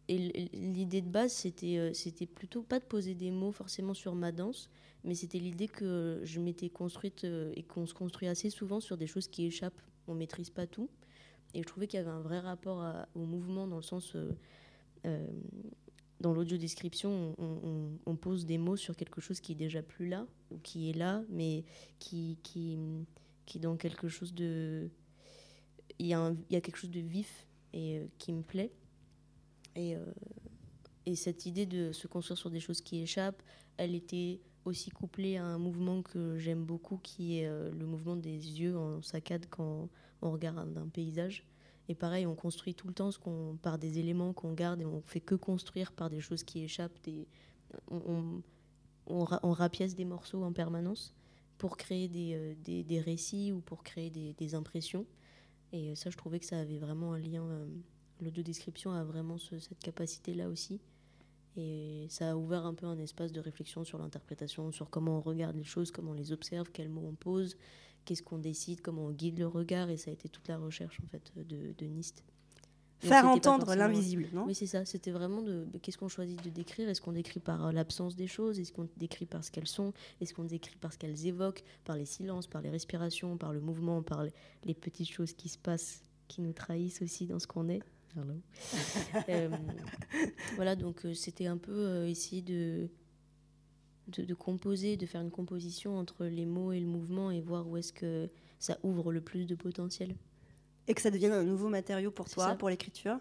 et 0.10 0.50
l'idée 0.54 1.02
de 1.02 1.10
base, 1.10 1.32
c'était, 1.32 1.94
c'était 1.94 2.26
plutôt 2.26 2.64
pas 2.64 2.80
de 2.80 2.86
poser 2.86 3.14
des 3.14 3.32
mots 3.32 3.52
forcément 3.52 3.94
sur 3.94 4.16
ma 4.16 4.32
danse, 4.32 4.70
mais 5.04 5.16
c'était 5.16 5.40
l'idée 5.40 5.68
que 5.68 6.20
je 6.24 6.40
m'étais 6.40 6.70
construite 6.70 7.24
euh, 7.24 7.54
et 7.56 7.64
qu'on 7.64 7.86
se 7.86 7.94
construit 7.94 8.28
assez 8.28 8.50
souvent 8.50 8.80
sur 8.80 8.98
des 8.98 9.08
choses 9.08 9.28
qui 9.28 9.46
échappent. 9.46 9.82
On 10.08 10.14
maîtrise 10.14 10.50
pas 10.50 10.68
tout. 10.68 10.90
Et 11.54 11.62
je 11.62 11.68
trouvais 11.68 11.88
qu'il 11.88 11.98
y 11.98 12.02
avait 12.02 12.12
un 12.12 12.22
vrai 12.22 12.40
rapport 12.40 12.86
au 13.16 13.26
mouvement 13.26 13.68
dans 13.68 13.78
le 13.78 13.82
sens. 13.82 14.16
Euh, 14.16 14.32
euh, 15.06 15.26
dans 16.20 16.34
l'audio 16.34 16.58
description, 16.58 17.34
on, 18.06 18.16
pose 18.18 18.46
des 18.46 18.58
mots 18.58 18.76
sur 18.76 18.98
quelque 18.98 19.22
chose 19.22 19.40
qui 19.40 19.54
est 19.54 19.56
déjà 19.56 19.82
plus 19.82 20.10
là, 20.10 20.28
ou 20.52 20.58
qui 20.58 20.90
est 20.90 20.94
là, 20.94 21.24
mais 21.30 21.64
qui, 21.98 22.38
qui, 22.44 22.78
qui 23.46 23.58
est 23.58 23.62
dans 23.62 23.78
quelque 23.78 24.10
chose 24.10 24.34
de. 24.34 24.90
Il 25.98 26.08
y, 26.08 26.14
a 26.14 26.34
il 26.50 26.54
y 26.54 26.58
a 26.58 26.62
quelque 26.62 26.76
chose 26.76 26.92
de 26.92 27.00
vif 27.00 27.48
et 27.72 28.02
qui 28.18 28.34
me 28.34 28.42
plaît. 28.42 28.70
Et, 29.76 29.96
et 31.06 31.16
cette 31.16 31.46
idée 31.46 31.66
de 31.66 31.92
se 31.92 32.08
construire 32.08 32.38
sur 32.38 32.50
des 32.50 32.60
choses 32.60 32.82
qui 32.82 33.02
échappent, 33.02 33.42
elle 33.78 33.96
était 33.96 34.42
aussi 34.66 34.90
couplé 34.90 35.38
à 35.38 35.46
un 35.46 35.58
mouvement 35.58 36.02
que 36.02 36.38
j'aime 36.38 36.64
beaucoup 36.64 36.98
qui 36.98 37.40
est 37.40 37.48
euh, 37.48 37.72
le 37.72 37.86
mouvement 37.86 38.16
des 38.16 38.30
yeux 38.62 38.78
en 38.78 39.02
saccade 39.02 39.46
quand 39.50 39.90
on 40.22 40.32
regarde 40.32 40.78
un 40.78 40.88
paysage. 40.88 41.46
Et 41.88 41.96
pareil, 41.96 42.28
on 42.28 42.36
construit 42.36 42.76
tout 42.76 42.88
le 42.88 42.94
temps 42.94 43.10
par 43.62 43.80
des 43.80 43.98
éléments 43.98 44.34
qu'on 44.34 44.54
garde 44.54 44.82
et 44.82 44.86
on 44.86 45.02
fait 45.02 45.22
que 45.22 45.36
construire 45.36 45.92
par 45.92 46.10
des 46.10 46.20
choses 46.20 46.44
qui 46.44 46.64
échappent. 46.64 47.00
On, 47.90 48.42
on, 49.08 49.26
on, 49.42 49.54
rapièce 49.54 49.96
des 49.96 50.06
morceaux 50.06 50.44
en 50.44 50.54
permanence 50.54 51.16
pour 51.58 51.78
créer 51.78 52.08
des, 52.08 52.34
euh, 52.36 52.54
des, 52.64 52.84
des 52.84 53.00
récits 53.00 53.52
ou 53.52 53.60
pour 53.62 53.84
créer 53.84 54.12
des, 54.12 54.34
des, 54.34 54.54
impressions. 54.54 55.08
Et 55.72 55.96
ça, 55.96 56.12
je 56.12 56.18
trouvais 56.18 56.40
que 56.40 56.46
ça 56.46 56.60
avait 56.60 56.78
vraiment 56.78 57.14
un 57.14 57.20
lien. 57.20 57.44
Euh, 57.44 57.68
L'audio-description 58.22 58.92
a 58.92 59.04
vraiment 59.04 59.38
cette 59.38 59.80
capacité-là 59.80 60.50
aussi. 60.50 60.80
Et 61.58 62.08
ça 62.10 62.32
a 62.32 62.36
ouvert 62.36 62.66
un 62.66 62.74
peu 62.74 62.86
un 62.86 62.98
espace 63.00 63.32
de 63.32 63.40
réflexion 63.40 63.84
sur 63.84 63.98
l'interprétation, 63.98 64.72
sur 64.72 64.90
comment 64.90 65.18
on 65.18 65.22
regarde 65.22 65.56
les 65.56 65.64
choses, 65.64 65.92
comment 65.92 66.12
on 66.12 66.16
les 66.16 66.32
observe, 66.32 66.70
quels 66.72 66.90
mots 66.90 67.06
on 67.06 67.16
pose, 67.16 67.58
qu'est-ce 68.06 68.24
qu'on 68.24 68.38
décide, 68.38 68.82
comment 68.82 69.06
on 69.06 69.12
guide 69.12 69.40
le 69.40 69.48
regard. 69.48 69.90
Et 69.90 69.98
ça 69.98 70.12
a 70.12 70.14
été 70.14 70.30
toute 70.30 70.48
la 70.48 70.58
recherche 70.58 71.00
en 71.04 71.08
fait 71.08 71.32
de, 71.36 71.74
de 71.78 71.86
NIST. 71.86 72.24
Faire 73.00 73.28
entendre 73.28 73.74
l'invisible, 73.76 74.28
non? 74.34 74.46
Oui, 74.46 74.54
c'est 74.54 74.68
ça. 74.68 74.84
C'était 74.84 75.12
vraiment 75.12 75.42
de 75.42 75.66
qu'est-ce 75.82 75.98
qu'on 75.98 76.10
choisit 76.10 76.44
de 76.44 76.50
décrire. 76.50 76.90
Est-ce 76.90 77.02
qu'on 77.02 77.14
décrit 77.14 77.40
par 77.40 77.68
euh, 77.68 77.72
l'absence 77.72 78.16
des 78.16 78.28
choses 78.28 78.60
Est-ce 78.60 78.74
qu'on 78.74 78.90
décrit 78.98 79.26
par 79.26 79.44
ce 79.44 79.52
qu'elles 79.52 79.68
sont 79.68 79.94
Est-ce 80.20 80.34
qu'on 80.34 80.44
décrit 80.44 80.76
par 80.76 80.92
ce 80.92 80.98
qu'elles 80.98 81.26
évoquent 81.26 81.64
Par 81.86 81.96
les 81.96 82.06
silences, 82.06 82.48
par 82.48 82.62
les 82.62 82.70
respirations, 82.70 83.38
par 83.38 83.54
le 83.54 83.62
mouvement, 83.62 84.02
par 84.04 84.26
les 84.66 84.74
petites 84.74 85.10
choses 85.10 85.32
qui 85.32 85.48
se 85.48 85.58
passent, 85.58 86.04
qui 86.28 86.42
nous 86.42 86.52
trahissent 86.52 87.02
aussi 87.02 87.26
dans 87.26 87.40
ce 87.40 87.48
qu'on 87.48 87.70
est 87.70 87.82
euh, 89.30 89.50
voilà, 90.56 90.76
donc 90.76 91.06
euh, 91.06 91.14
c'était 91.14 91.48
un 91.48 91.58
peu 91.58 91.72
euh, 91.72 92.08
essayer 92.08 92.42
de, 92.42 92.90
de, 94.08 94.34
composer, 94.34 94.98
de 94.98 95.06
faire 95.06 95.22
une 95.22 95.32
composition 95.32 95.98
entre 95.98 96.26
les 96.26 96.46
mots 96.46 96.72
et 96.72 96.80
le 96.80 96.86
mouvement 96.86 97.32
et 97.32 97.42
voir 97.42 97.68
où 97.68 97.78
est-ce 97.78 97.94
que 97.94 98.30
ça 98.60 98.78
ouvre 98.84 99.12
le 99.12 99.22
plus 99.22 99.46
de 99.46 99.56
potentiel. 99.56 100.16
Et 100.88 100.94
que 100.94 101.02
ça 101.02 101.12
devienne 101.12 101.34
un 101.34 101.44
nouveau 101.44 101.70
matériau 101.70 102.10
pour 102.10 102.30
toi, 102.30 102.56
pour 102.56 102.70
l'écriture. 102.70 103.20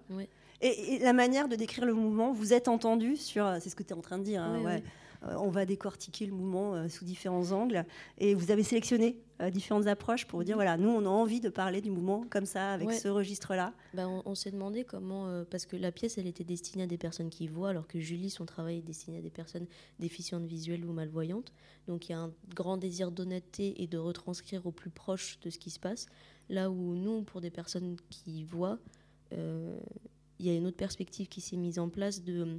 Et, 0.60 0.98
la 1.00 1.12
manière 1.12 1.48
de 1.48 1.54
décrire 1.54 1.84
le 1.84 1.92
mouvement, 1.92 2.32
vous 2.32 2.54
êtes 2.54 2.66
entendu 2.66 3.16
sur. 3.16 3.46
C'est 3.60 3.68
ce 3.68 3.76
que 3.76 3.82
tu 3.82 3.90
es 3.90 3.92
en 3.92 4.00
train 4.00 4.18
de 4.18 4.24
dire. 4.24 4.42
Hein, 4.42 4.62
ouais. 4.62 4.82
On 5.22 5.48
va 5.48 5.66
décortiquer 5.66 6.26
le 6.26 6.32
mouvement 6.32 6.88
sous 6.88 7.04
différents 7.04 7.52
angles. 7.52 7.84
Et 8.18 8.34
vous 8.34 8.50
avez 8.50 8.62
sélectionné 8.62 9.20
différentes 9.52 9.86
approches 9.86 10.26
pour 10.26 10.42
dire, 10.44 10.56
mhm. 10.56 10.62
voilà, 10.62 10.76
nous, 10.76 10.88
on 10.88 11.04
a 11.04 11.08
envie 11.08 11.40
de 11.40 11.48
parler 11.48 11.80
du 11.80 11.90
mouvement 11.90 12.24
comme 12.30 12.46
ça, 12.46 12.72
avec 12.72 12.92
ce 12.92 13.08
registre-là. 13.08 13.72
Bah, 13.94 14.08
on, 14.08 14.34
s'est 14.34 14.50
demandé 14.50 14.84
comment, 14.84 15.44
parce 15.50 15.66
que 15.66 15.76
la 15.76 15.92
pièce, 15.92 16.18
elle 16.18 16.26
était 16.26 16.44
destinée 16.44 16.84
à 16.84 16.86
des 16.86 16.98
personnes 16.98 17.30
qui 17.30 17.48
voient, 17.48 17.70
alors 17.70 17.86
que 17.86 17.98
Julie, 17.98 18.30
son 18.30 18.46
travail 18.46 18.78
est 18.78 18.82
destiné 18.82 19.18
à 19.18 19.22
des 19.22 19.30
personnes 19.30 19.66
déficientes 19.98 20.44
visuelles 20.44 20.84
ou 20.84 20.92
malvoyantes. 20.92 21.52
Donc 21.88 22.08
il 22.08 22.12
y 22.12 22.14
a 22.14 22.20
un 22.20 22.32
grand 22.54 22.76
désir 22.76 23.10
d'honnêteté 23.10 23.82
et 23.82 23.86
de 23.86 23.98
retranscrire 23.98 24.66
au 24.66 24.70
plus 24.70 24.90
proche 24.90 25.40
de 25.40 25.50
ce 25.50 25.58
qui 25.58 25.70
se 25.70 25.80
passe. 25.80 26.06
Là 26.48 26.70
où 26.70 26.94
nous, 26.94 27.22
pour 27.22 27.40
des 27.40 27.50
personnes 27.50 27.96
qui 28.10 28.44
voient, 28.44 28.78
euh, 29.32 29.78
il 30.38 30.46
y 30.46 30.50
a 30.50 30.54
une 30.54 30.66
autre 30.66 30.76
perspective 30.76 31.28
qui 31.28 31.40
s'est 31.40 31.56
mise 31.56 31.78
en 31.78 31.88
place 31.88 32.22
de 32.22 32.44
euh, 32.44 32.58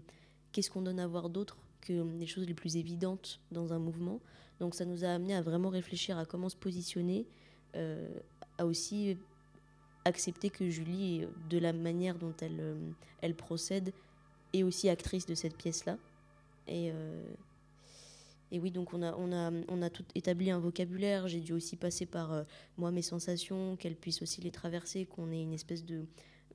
qu'est-ce 0.51 0.69
qu'on 0.69 0.81
donne 0.81 0.99
à 0.99 1.07
voir 1.07 1.29
d'autre 1.29 1.57
que 1.81 1.93
les 2.19 2.27
choses 2.27 2.47
les 2.47 2.53
plus 2.53 2.77
évidentes 2.77 3.39
dans 3.51 3.73
un 3.73 3.79
mouvement. 3.79 4.19
Donc 4.59 4.75
ça 4.75 4.85
nous 4.85 5.03
a 5.03 5.09
amené 5.09 5.35
à 5.35 5.41
vraiment 5.41 5.69
réfléchir 5.69 6.17
à 6.17 6.25
comment 6.25 6.49
se 6.49 6.57
positionner, 6.57 7.25
euh, 7.75 8.07
à 8.57 8.65
aussi 8.65 9.17
accepter 10.05 10.49
que 10.49 10.69
Julie, 10.69 11.25
de 11.49 11.57
la 11.57 11.73
manière 11.73 12.17
dont 12.17 12.33
elle, 12.41 12.75
elle 13.21 13.35
procède, 13.35 13.93
est 14.53 14.63
aussi 14.63 14.89
actrice 14.89 15.25
de 15.25 15.35
cette 15.35 15.55
pièce-là. 15.55 15.97
Et, 16.67 16.91
et 18.51 18.59
oui, 18.59 18.71
donc 18.71 18.93
on 18.93 19.03
a, 19.03 19.15
on 19.15 19.31
a, 19.31 19.51
on 19.67 19.81
a 19.81 19.89
tout 19.89 20.05
établi 20.15 20.49
un 20.49 20.59
vocabulaire. 20.59 21.27
J'ai 21.27 21.39
dû 21.39 21.53
aussi 21.53 21.75
passer 21.75 22.05
par 22.05 22.33
euh, 22.33 22.43
moi 22.77 22.91
mes 22.91 23.01
sensations, 23.01 23.75
qu'elle 23.75 23.95
puisse 23.95 24.21
aussi 24.21 24.41
les 24.41 24.51
traverser, 24.51 25.05
qu'on 25.05 25.31
ait 25.31 25.41
une 25.41 25.53
espèce 25.53 25.85
de 25.85 26.05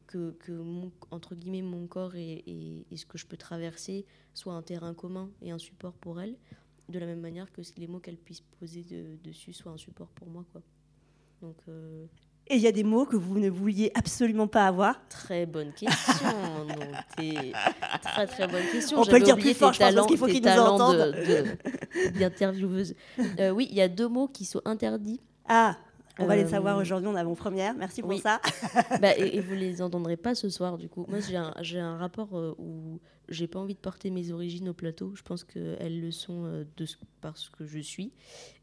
que, 0.06 0.32
que 0.40 0.52
mon, 0.52 0.92
entre 1.10 1.34
guillemets 1.34 1.62
mon 1.62 1.86
corps 1.86 2.14
et, 2.14 2.44
et, 2.90 2.96
ce 2.96 3.06
que 3.06 3.18
je 3.18 3.26
peux 3.26 3.36
traverser 3.36 4.04
soit 4.32 4.54
un 4.54 4.62
terrain 4.62 4.94
commun 4.94 5.30
et 5.42 5.50
un 5.50 5.58
support 5.58 5.94
pour 5.94 6.20
elle, 6.20 6.36
de 6.88 6.98
la 6.98 7.06
même 7.06 7.20
manière 7.20 7.50
que 7.52 7.62
les 7.76 7.86
mots 7.86 8.00
qu'elle 8.00 8.16
puisse 8.16 8.40
poser 8.40 8.84
dessus 9.22 9.52
soient 9.52 9.72
un 9.72 9.76
support 9.76 10.08
pour 10.08 10.28
moi, 10.28 10.44
quoi. 10.52 10.62
Donc 11.40 11.56
euh, 11.68 12.06
et 12.46 12.56
il 12.56 12.60
y 12.60 12.66
a 12.66 12.72
des 12.72 12.84
mots 12.84 13.06
que 13.06 13.16
vous 13.16 13.38
ne 13.38 13.48
vouliez 13.48 13.90
absolument 13.94 14.46
pas 14.46 14.66
avoir? 14.66 15.00
Très 15.08 15.46
bonne 15.46 15.72
question. 15.72 15.96
très 17.16 18.26
très 18.26 18.46
bonne 18.46 18.66
question. 18.70 19.00
On 19.00 19.06
peut 19.06 19.18
le 19.18 19.24
dire 19.24 19.38
plus 19.38 19.54
fort, 19.54 19.72
je 19.72 19.78
pense, 19.78 20.06
qu'il 20.06 20.18
faut 20.18 20.26
qu'ils 20.26 20.42
nous 20.42 20.50
entendent. 20.50 21.16
D'intervieweuse. 22.18 22.94
Euh, 23.38 23.50
oui, 23.50 23.66
il 23.70 23.76
y 23.76 23.80
a 23.80 23.88
deux 23.88 24.08
mots 24.08 24.28
qui 24.28 24.44
sont 24.44 24.60
interdits. 24.66 25.20
Ah, 25.48 25.78
on 26.18 26.26
va 26.26 26.36
les 26.36 26.46
savoir 26.46 26.78
euh, 26.78 26.82
aujourd'hui 26.82 27.08
en 27.08 27.14
avant-première. 27.14 27.74
Merci 27.74 28.02
pour 28.02 28.18
ça. 28.18 28.40
bah, 29.00 29.16
et, 29.16 29.40
vous 29.40 29.48
vous 29.48 29.54
les 29.54 29.82
entendrez 29.82 30.16
pas 30.16 30.34
ce 30.34 30.48
soir, 30.48 30.78
du 30.78 30.88
coup. 30.88 31.06
Moi, 31.08 31.20
j'ai 31.20 31.36
un, 31.36 31.52
un, 31.76 31.96
rapport 31.96 32.36
euh, 32.38 32.54
où 32.58 33.00
j'ai 33.28 33.46
pas 33.46 33.58
envie 33.58 33.74
de 33.74 33.80
porter 33.80 34.10
mes 34.10 34.30
origines 34.30 34.68
au 34.68 34.74
plateau. 34.74 35.14
Je 35.14 35.22
pense 35.22 35.44
qu'elles 35.44 36.00
le 36.00 36.10
sont 36.10 36.64
de, 36.76 36.86
parce 37.20 37.48
que 37.48 37.64
je 37.64 37.78
suis. 37.78 38.12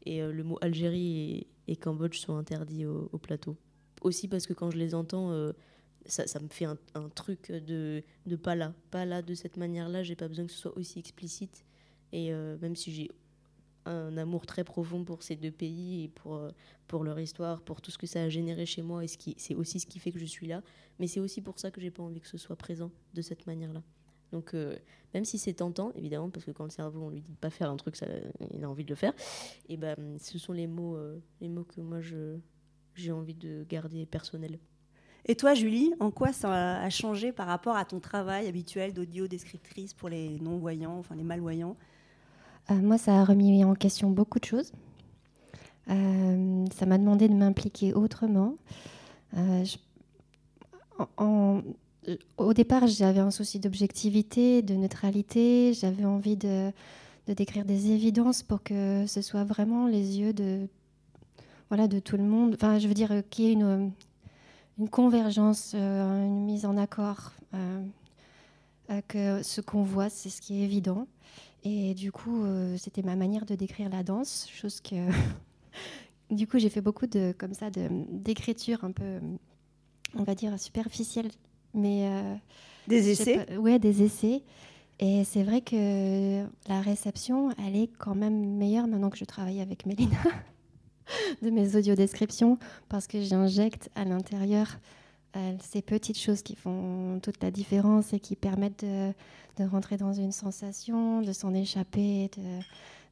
Et 0.06 0.20
le 0.20 0.44
mot 0.44 0.58
Algérie 0.60 1.46
et, 1.68 1.76
Cambodge 1.76 2.18
sont 2.18 2.36
interdits 2.36 2.86
au 2.86 3.18
plateau 3.18 3.56
aussi 4.04 4.28
parce 4.28 4.46
que 4.46 4.52
quand 4.52 4.70
je 4.70 4.76
les 4.76 4.94
entends, 4.94 5.32
euh, 5.32 5.52
ça, 6.06 6.26
ça, 6.26 6.40
me 6.40 6.48
fait 6.48 6.64
un, 6.64 6.76
truc 7.14 7.50
de, 7.50 8.02
de, 8.26 8.36
pas 8.36 8.54
là. 8.54 8.74
Pas 8.90 9.04
là 9.04 9.22
de 9.22 9.34
cette 9.34 9.56
manière-là, 9.56 10.02
j'ai 10.02 10.16
pas 10.16 10.28
besoin 10.28 10.46
que 10.46 10.52
ce 10.52 10.58
soit 10.58 10.76
aussi 10.76 10.98
explicite. 10.98 11.64
Et 12.12 12.32
euh, 12.32 12.56
même 12.60 12.76
si 12.76 12.92
j'ai 12.92 13.10
un 13.84 14.16
amour 14.16 14.46
très 14.46 14.64
profond 14.64 15.04
pour 15.04 15.22
ces 15.22 15.36
deux 15.36 15.50
pays 15.50 16.04
et 16.04 16.08
pour, 16.08 16.36
euh, 16.36 16.50
pour 16.86 17.04
leur 17.04 17.18
histoire, 17.18 17.62
pour 17.62 17.80
tout 17.80 17.90
ce 17.90 17.98
que 17.98 18.06
ça 18.06 18.22
a 18.22 18.28
généré 18.28 18.66
chez 18.66 18.82
moi, 18.82 19.04
et 19.04 19.08
c'est 19.08 19.54
aussi 19.54 19.80
ce 19.80 19.86
qui 19.86 19.98
fait 19.98 20.12
que 20.12 20.18
je 20.18 20.24
suis 20.24 20.46
là. 20.46 20.62
Mais 20.98 21.06
c'est 21.06 21.20
aussi 21.20 21.40
pour 21.40 21.58
ça 21.58 21.70
que 21.70 21.80
j'ai 21.80 21.90
pas 21.90 22.02
envie 22.02 22.20
que 22.20 22.28
ce 22.28 22.38
soit 22.38 22.56
présent 22.56 22.90
de 23.14 23.22
cette 23.22 23.46
manière-là. 23.46 23.82
Donc, 24.30 24.54
même 25.12 25.24
si 25.24 25.36
c'est 25.36 25.52
tentant, 25.52 25.92
évidemment, 25.94 26.30
parce 26.30 26.46
que 26.46 26.52
quand 26.52 26.64
le 26.64 26.70
cerveau, 26.70 27.02
on 27.02 27.10
lui 27.10 27.20
dit 27.20 27.32
de 27.32 27.36
pas 27.36 27.50
faire 27.50 27.70
un 27.70 27.76
truc, 27.76 27.96
ça, 27.96 28.06
il 28.54 28.64
a 28.64 28.70
envie 28.70 28.84
de 28.84 28.90
le 28.90 28.96
faire, 28.96 29.12
et 29.68 29.76
ben, 29.76 30.16
ce 30.18 30.38
sont 30.38 30.52
les 30.52 30.66
mots, 30.66 30.96
les 31.40 31.48
mots 31.48 31.64
que 31.64 31.80
moi 31.80 31.98
j'ai 32.94 33.12
envie 33.12 33.34
de 33.34 33.66
garder 33.68 34.06
personnel. 34.06 34.58
Et 35.26 35.36
toi, 35.36 35.54
Julie, 35.54 35.92
en 36.00 36.10
quoi 36.10 36.32
ça 36.32 36.80
a 36.80 36.90
changé 36.90 37.30
par 37.30 37.46
rapport 37.46 37.76
à 37.76 37.84
ton 37.84 38.00
travail 38.00 38.48
habituel 38.48 38.92
d'audio-descriptrice 38.92 39.94
pour 39.94 40.08
les 40.08 40.38
non-voyants, 40.40 40.98
enfin 40.98 41.14
les 41.14 41.22
malvoyants? 41.22 41.76
Euh, 42.70 42.74
Moi, 42.74 42.98
ça 42.98 43.20
a 43.20 43.24
remis 43.24 43.64
en 43.64 43.74
question 43.74 44.10
beaucoup 44.10 44.38
de 44.38 44.44
choses. 44.44 44.72
Euh, 45.90 46.64
ça 46.74 46.86
m'a 46.86 46.98
demandé 46.98 47.28
de 47.28 47.34
m'impliquer 47.34 47.92
autrement. 47.92 48.54
Euh, 49.36 49.64
au 52.36 52.52
départ, 52.52 52.86
j'avais 52.86 53.20
un 53.20 53.30
souci 53.30 53.58
d'objectivité, 53.58 54.62
de 54.62 54.74
neutralité. 54.74 55.74
J'avais 55.74 56.04
envie 56.04 56.36
de, 56.36 56.72
décrire 57.26 57.64
des 57.64 57.90
évidences 57.90 58.42
pour 58.42 58.62
que 58.62 59.04
ce 59.06 59.22
soit 59.22 59.44
vraiment 59.44 59.86
les 59.86 60.18
yeux 60.18 60.32
de 60.32 60.68
voilà, 61.68 61.88
de 61.88 61.98
tout 61.98 62.16
le 62.18 62.24
monde. 62.24 62.54
Enfin, 62.54 62.78
je 62.78 62.86
veux 62.86 62.94
dire 62.94 63.22
qu'il 63.30 63.44
y 63.46 63.48
ait 63.48 63.52
une, 63.52 63.92
une 64.78 64.88
convergence, 64.88 65.74
une 65.74 66.44
mise 66.44 66.66
en 66.66 66.76
accord, 66.76 67.32
que 69.08 69.42
ce 69.42 69.60
qu'on 69.62 69.82
voit, 69.82 70.10
c'est 70.10 70.28
ce 70.28 70.42
qui 70.42 70.60
est 70.60 70.64
évident. 70.64 71.06
Et 71.64 71.94
du 71.94 72.10
coup, 72.10 72.44
c'était 72.76 73.02
ma 73.02 73.16
manière 73.16 73.46
de 73.46 73.54
décrire 73.54 73.88
la 73.88 74.02
danse, 74.02 74.48
chose 74.52 74.80
que. 74.80 74.96
du 76.30 76.46
coup, 76.46 76.58
j'ai 76.58 76.70
fait 76.70 76.80
beaucoup 76.80 77.06
de, 77.06 77.32
comme 77.38 77.54
ça, 77.54 77.70
d'écriture 77.70 78.84
un 78.84 78.90
peu, 78.90 79.20
on 80.14 80.24
va 80.24 80.34
dire, 80.34 80.58
superficielle. 80.58 81.30
Mais. 81.74 82.08
des 82.88 83.10
essais 83.10 83.56
Ouais, 83.56 83.78
des 83.78 84.02
essais. 84.02 84.42
Et 84.98 85.24
c'est 85.24 85.42
vrai 85.42 85.60
que 85.60 86.44
la 86.68 86.80
réception, 86.80 87.50
elle 87.64 87.76
est 87.76 87.90
quand 87.98 88.14
même 88.14 88.56
meilleure 88.56 88.86
maintenant 88.86 89.10
que 89.10 89.18
je 89.18 89.24
travaille 89.24 89.60
avec 89.60 89.86
Mélina. 89.86 90.18
de 91.42 91.50
mes 91.50 91.76
audiodescriptions 91.76 92.58
parce 92.88 93.06
que 93.06 93.20
j'injecte 93.20 93.90
à 93.94 94.04
l'intérieur 94.04 94.66
euh, 94.68 95.01
ces 95.60 95.82
petites 95.82 96.18
choses 96.18 96.42
qui 96.42 96.56
font 96.56 97.18
toute 97.22 97.42
la 97.42 97.50
différence 97.50 98.12
et 98.12 98.20
qui 98.20 98.36
permettent 98.36 98.84
de, 98.84 99.14
rentrer 99.64 99.96
dans 99.96 100.12
une 100.12 100.32
sensation, 100.32 101.22
de 101.22 101.32
s'en 101.32 101.54
échapper, 101.54 102.30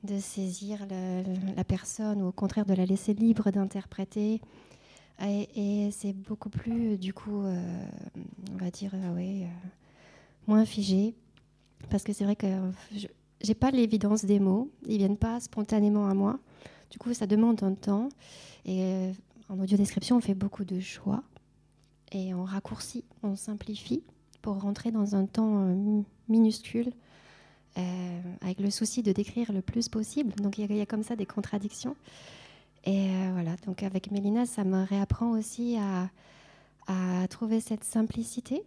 de, 0.05 0.19
saisir 0.19 0.87
la 1.57 1.65
personne 1.65 2.23
ou 2.23 2.29
au 2.29 2.33
contraire 2.33 2.67
de 2.67 2.75
la 2.75 2.87
laisser 2.87 3.15
libre 3.15 3.51
d'interpréter. 3.51 4.41
Et, 5.23 5.91
c'est 5.93 6.13
beaucoup 6.13 6.49
plus, 6.49 6.97
du 6.97 7.13
coup, 7.13 7.43
euh, 7.43 7.85
on 8.53 8.57
va 8.57 8.71
dire, 8.71 8.93
euh, 8.95 9.45
moins 10.47 10.65
figé. 10.65 11.15
Parce 11.91 12.05
que 12.05 12.13
c'est 12.13 12.25
vrai 12.25 12.37
que 12.37 12.47
je 12.95 13.07
n'ai 13.47 13.55
pas 13.55 13.71
l'évidence 13.71 14.25
des 14.25 14.39
mots, 14.39 14.71
ils 14.87 14.99
viennent 14.99 15.17
pas 15.17 15.41
spontanément 15.41 16.09
à 16.09 16.15
moi. 16.15 16.39
Du 16.91 16.99
coup, 16.99 17.13
ça 17.15 17.27
demande 17.27 17.63
un 17.63 17.75
temps. 17.75 18.09
Et 18.65 18.83
euh, 18.83 19.13
en 19.49 19.59
audio 19.59 19.77
description, 19.77 20.17
on 20.17 20.21
fait 20.21 20.35
beaucoup 20.35 20.65
de 20.65 20.81
choix. 20.81 21.23
Et 22.13 22.35
on 22.35 22.45
raccourcit, 22.45 23.05
on 23.23 23.37
simplifie 23.37 24.03
pour 24.43 24.61
rentrer 24.61 24.91
dans 24.91 25.15
un 25.15 25.27
temps 25.27 25.63
euh, 25.63 26.03
minuscule, 26.29 26.93
euh, 27.79 28.21
avec 28.41 28.61
le 28.61 28.71
souci 28.71 29.03
de 29.03 29.13
décrire 29.13 29.53
le 29.53 29.63
plus 29.63 29.89
possible. 29.89 30.33
Donc 30.35 30.59
il 30.59 30.73
y, 30.75 30.81
a 30.81 30.87
comme 30.87 31.03
ça 31.03 31.15
des 31.17 31.27
contradictions. 31.27 31.95
Et 32.85 33.09
voilà, 33.33 33.57
donc 33.67 33.83
avec 33.83 34.11
Mélina, 34.11 34.47
ça 34.47 34.65
me 34.65 34.85
réapprend 34.85 35.31
aussi 35.33 35.77
à, 35.79 36.09
trouver 37.29 37.61
cette 37.61 37.85
simplicité, 37.85 38.65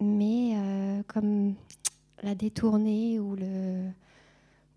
mais 0.00 0.54
comme 1.06 1.54
la 2.22 2.34
détourner 2.34 3.18
ou, 3.18 3.36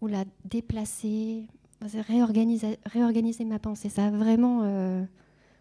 la 0.08 0.26
déplacer, 0.46 1.46
réorganiser, 1.82 2.78
réorganiser 2.86 3.46
ma 3.46 3.60
pensée. 3.60 3.90
Ça 3.90 4.08
a 4.08 4.12
vraiment 4.12 4.62
euh, 4.64 5.04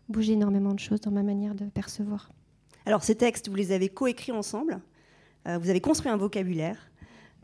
bougé 0.09 0.33
énormément 0.33 0.75
de 0.75 0.79
choses 0.79 1.01
dans 1.01 1.11
ma 1.11 1.23
manière 1.23 1.55
de 1.55 1.65
percevoir. 1.67 2.31
Alors 2.87 3.03
ces 3.03 3.15
textes, 3.15 3.49
vous 3.49 3.55
les 3.55 3.73
avez 3.73 3.89
coécrits 3.89 4.33
ensemble, 4.33 4.81
euh, 5.47 5.59
vous 5.59 5.71
avez 5.71 5.81
construit 5.81 6.11
un 6.11 6.17
vocabulaire. 6.17 6.91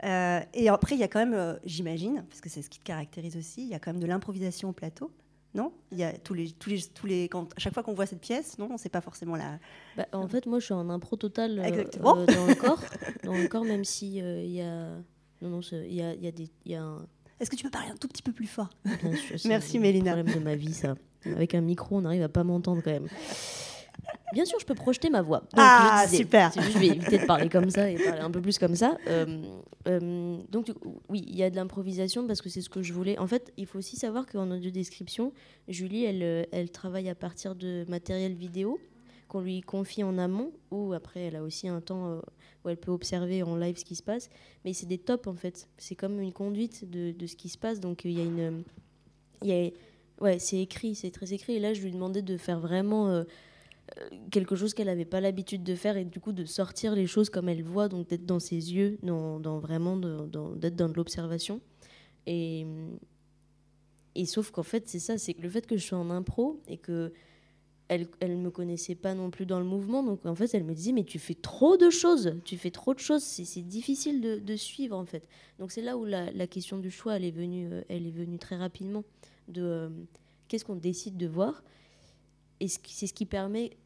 Euh, 0.03 0.41
et 0.53 0.69
après, 0.69 0.95
il 0.95 0.99
y 0.99 1.03
a 1.03 1.07
quand 1.07 1.25
même, 1.25 1.59
j'imagine, 1.63 2.25
parce 2.29 2.41
que 2.41 2.49
c'est 2.49 2.61
ce 2.61 2.69
qui 2.69 2.79
te 2.79 2.83
caractérise 2.83 3.37
aussi, 3.37 3.63
il 3.63 3.69
y 3.69 3.73
a 3.73 3.79
quand 3.79 3.93
même 3.93 4.01
de 4.01 4.07
l'improvisation 4.07 4.69
au 4.69 4.73
plateau. 4.73 5.11
Non? 5.53 5.71
Il 5.93 5.97
y 5.97 6.03
a 6.03 6.11
tous 6.11 6.33
les, 6.33 6.51
tous 6.51 6.69
les, 6.69 6.81
tous 6.81 7.07
les, 7.07 7.29
quand, 7.29 7.53
à 7.55 7.59
chaque 7.59 7.73
fois 7.73 7.81
qu'on 7.81 7.93
voit 7.93 8.05
cette 8.05 8.19
pièce, 8.19 8.59
non, 8.59 8.75
c'est 8.77 8.89
pas 8.89 8.99
forcément 8.99 9.37
la. 9.37 9.57
Bah, 9.95 10.05
en 10.11 10.27
fait, 10.27 10.47
moi, 10.47 10.59
je 10.59 10.65
suis 10.65 10.73
en 10.73 10.89
impro 10.89 11.15
total 11.15 11.55
dans 11.55 12.15
le 12.15 12.55
corps, 12.55 12.83
dans 13.23 13.33
le 13.33 13.47
corps, 13.47 13.63
même 13.63 13.85
si 13.85 14.17
il 14.17 14.51
y 14.51 14.61
a, 14.61 14.89
non, 15.41 15.49
non, 15.49 15.59
il 15.61 15.93
y 15.93 16.01
a, 16.01 16.13
y 16.13 16.27
a 16.27 16.31
des, 16.31 16.49
y 16.65 16.75
a 16.75 16.83
un, 16.83 17.07
est-ce 17.39 17.49
que 17.49 17.55
tu 17.55 17.63
peux 17.63 17.69
parler 17.69 17.89
un 17.89 17.97
tout 17.97 18.07
petit 18.07 18.23
peu 18.23 18.31
plus 18.31 18.47
fort? 18.47 18.69
Merci 19.45 19.79
Mélina. 19.79 20.11
C'est 20.11 20.17
le 20.17 20.23
problème 20.23 20.43
de 20.43 20.49
ma 20.49 20.55
vie, 20.55 20.73
ça. 20.73 20.95
Avec 21.33 21.55
un 21.55 21.61
micro, 21.61 21.97
on 21.97 22.05
arrive 22.05 22.23
à 22.23 22.29
pas 22.29 22.43
m'entendre 22.43 22.81
quand 22.83 22.91
même. 22.91 23.07
Bien 24.33 24.45
sûr, 24.45 24.59
je 24.59 24.65
peux 24.65 24.75
projeter 24.75 25.09
ma 25.09 25.21
voix. 25.21 25.43
ah, 25.55 26.05
super. 26.09 26.51
je 26.51 26.77
vais 26.77 26.87
éviter 26.87 27.19
de 27.19 27.25
parler 27.25 27.47
comme 27.47 27.69
ça 27.69 27.89
et 27.89 27.95
parler 27.95 28.21
un 28.21 28.31
peu 28.31 28.41
plus 28.41 28.57
comme 28.57 28.75
ça. 28.75 28.97
Euh, 29.07 29.43
euh, 29.87 30.37
donc, 30.49 30.71
oui, 31.09 31.23
il 31.27 31.35
y 31.35 31.43
a 31.43 31.49
de 31.49 31.55
l'improvisation 31.55 32.27
parce 32.27 32.41
que 32.41 32.49
c'est 32.49 32.61
ce 32.61 32.69
que 32.69 32.81
je 32.81 32.91
voulais. 32.91 33.17
En 33.17 33.27
fait, 33.27 33.53
il 33.57 33.65
faut 33.65 33.77
aussi 33.79 33.95
savoir 33.95 34.25
qu'en 34.25 34.51
audio 34.51 34.71
description, 34.71 35.31
Julie, 35.67 36.03
elle, 36.03 36.23
euh, 36.23 36.43
elle 36.51 36.69
travaille 36.69 37.07
à 37.07 37.15
partir 37.15 37.55
de 37.55 37.85
matériel 37.87 38.33
vidéo 38.33 38.79
qu'on 39.27 39.41
lui 39.41 39.61
confie 39.61 40.03
en 40.03 40.17
amont, 40.17 40.51
ou 40.69 40.93
après 40.93 41.21
elle 41.21 41.35
a 41.35 41.41
aussi 41.41 41.67
un 41.67 41.81
temps 41.81 42.21
où 42.63 42.69
elle 42.69 42.77
peut 42.77 42.91
observer 42.91 43.41
en 43.41 43.55
live 43.55 43.77
ce 43.77 43.85
qui 43.85 43.95
se 43.95 44.03
passe. 44.03 44.29
Mais 44.63 44.73
c'est 44.73 44.85
des 44.85 44.99
tops 44.99 45.27
en 45.27 45.35
fait. 45.35 45.67
C'est 45.77 45.95
comme 45.95 46.19
une 46.19 46.33
conduite 46.33 46.87
de, 46.87 47.11
de, 47.11 47.25
ce 47.25 47.35
qui 47.35 47.49
se 47.49 47.57
passe. 47.57 47.79
Donc 47.79 48.05
il 48.05 48.11
y 48.11 48.21
a 48.21 48.23
une. 48.23 48.63
Il 49.41 49.49
y 49.49 49.53
a, 49.53 49.71
ouais, 50.21 50.39
c'est 50.39 50.59
écrit, 50.59 50.95
c'est 50.95 51.11
très 51.11 51.33
écrit. 51.33 51.55
Et 51.55 51.59
là, 51.59 51.73
je 51.73 51.81
lui 51.81 51.91
demandais 51.91 52.21
de 52.21 52.37
faire 52.37 52.59
vraiment. 52.59 53.09
Euh, 53.09 53.23
quelque 54.31 54.55
chose 54.55 54.73
qu'elle 54.73 54.87
n'avait 54.87 55.05
pas 55.05 55.21
l'habitude 55.21 55.63
de 55.63 55.75
faire 55.75 55.95
et 55.95 56.05
du 56.05 56.19
coup 56.19 56.31
de 56.31 56.45
sortir 56.45 56.95
les 56.95 57.05
choses 57.05 57.29
comme 57.29 57.49
elle 57.49 57.63
voit, 57.63 57.87
donc 57.87 58.07
d'être 58.07 58.25
dans 58.25 58.39
ses 58.39 58.73
yeux, 58.73 58.97
dans, 59.03 59.39
dans 59.39 59.59
vraiment 59.59 59.95
d'être 59.95 60.75
dans 60.75 60.89
de 60.89 60.93
l'observation. 60.93 61.61
Et, 62.25 62.65
sauf 64.25 64.51
qu'en 64.51 64.63
fait, 64.63 64.87
c'est 64.87 64.99
ça, 64.99 65.17
c'est 65.17 65.33
que 65.33 65.41
le 65.41 65.49
fait 65.49 65.67
que 65.67 65.77
je 65.77 65.85
sois 65.85 65.97
en 65.97 66.09
impro 66.09 66.61
et 66.67 66.77
que 66.77 67.13
elle, 67.87 68.07
elle 68.19 68.37
me 68.37 68.49
connaissait 68.49 68.95
pas 68.95 69.13
non 69.13 69.29
plus 69.29 69.45
dans 69.45 69.59
le 69.59 69.65
mouvement, 69.65 70.01
donc 70.01 70.25
en 70.25 70.33
fait, 70.33 70.51
elle 70.55 70.63
me 70.63 70.73
disait 70.73 70.91
mais 70.91 71.03
tu 71.03 71.19
fais 71.19 71.35
trop 71.35 71.77
de 71.77 71.91
choses, 71.91 72.33
tu 72.43 72.57
fais 72.57 72.71
trop 72.71 72.95
de 72.95 72.99
choses, 72.99 73.21
c'est 73.21 73.61
difficile 73.61 74.21
de, 74.21 74.39
de, 74.39 74.55
suivre 74.55 74.97
en 74.97 75.05
fait. 75.05 75.27
Donc 75.59 75.71
c'est 75.71 75.83
là 75.83 75.95
où 75.95 76.03
la, 76.03 76.31
la, 76.31 76.47
question 76.47 76.79
du 76.79 76.89
choix, 76.89 77.17
elle 77.17 77.25
est 77.25 77.31
venue, 77.31 77.69
euh, 77.71 77.83
elle 77.87 78.07
est 78.07 78.11
venue 78.11 78.39
très 78.39 78.55
rapidement 78.55 79.03
de 79.47 79.61
euh, 79.61 79.89
qu'est-ce 80.47 80.65
qu'on 80.65 80.75
décide 80.75 81.17
de 81.17 81.27
voir. 81.27 81.63
Et 82.59 82.67
c'est 82.67 83.07
ce 83.07 83.13
qui 83.13 83.25
permet 83.25 83.77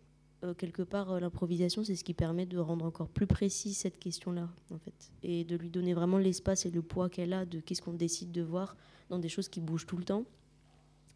euh, 0.44 0.54
quelque 0.54 0.84
part 0.84 1.20
l'improvisation, 1.20 1.84
c'est 1.84 1.96
ce 1.96 2.04
qui 2.04 2.14
permet 2.14 2.46
de 2.46 2.58
rendre 2.58 2.86
encore 2.86 3.10
plus 3.10 3.28
précis 3.28 3.74
cette 3.74 4.00
question-là 4.00 4.48
en 4.72 4.78
fait, 4.78 5.12
et 5.24 5.44
de 5.44 5.56
lui 5.58 5.70
donner 5.70 5.94
vraiment 5.94 6.18
l'espace 6.18 6.66
et 6.66 6.72
le 6.72 6.82
poids 6.82 7.10
qu'elle 7.10 7.34
a 7.34 7.46
de 7.46 7.60
qu'est-ce 7.60 7.82
qu'on 7.82 7.94
décide 7.94 8.32
de 8.32 8.42
voir 8.42 8.76
dans 9.10 9.20
des 9.20 9.30
choses 9.30 9.50
qui 9.50 9.60
bougent 9.60 9.86
tout 9.86 9.98
le 9.98 10.06
temps. 10.06 10.24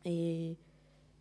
Et 0.04 0.58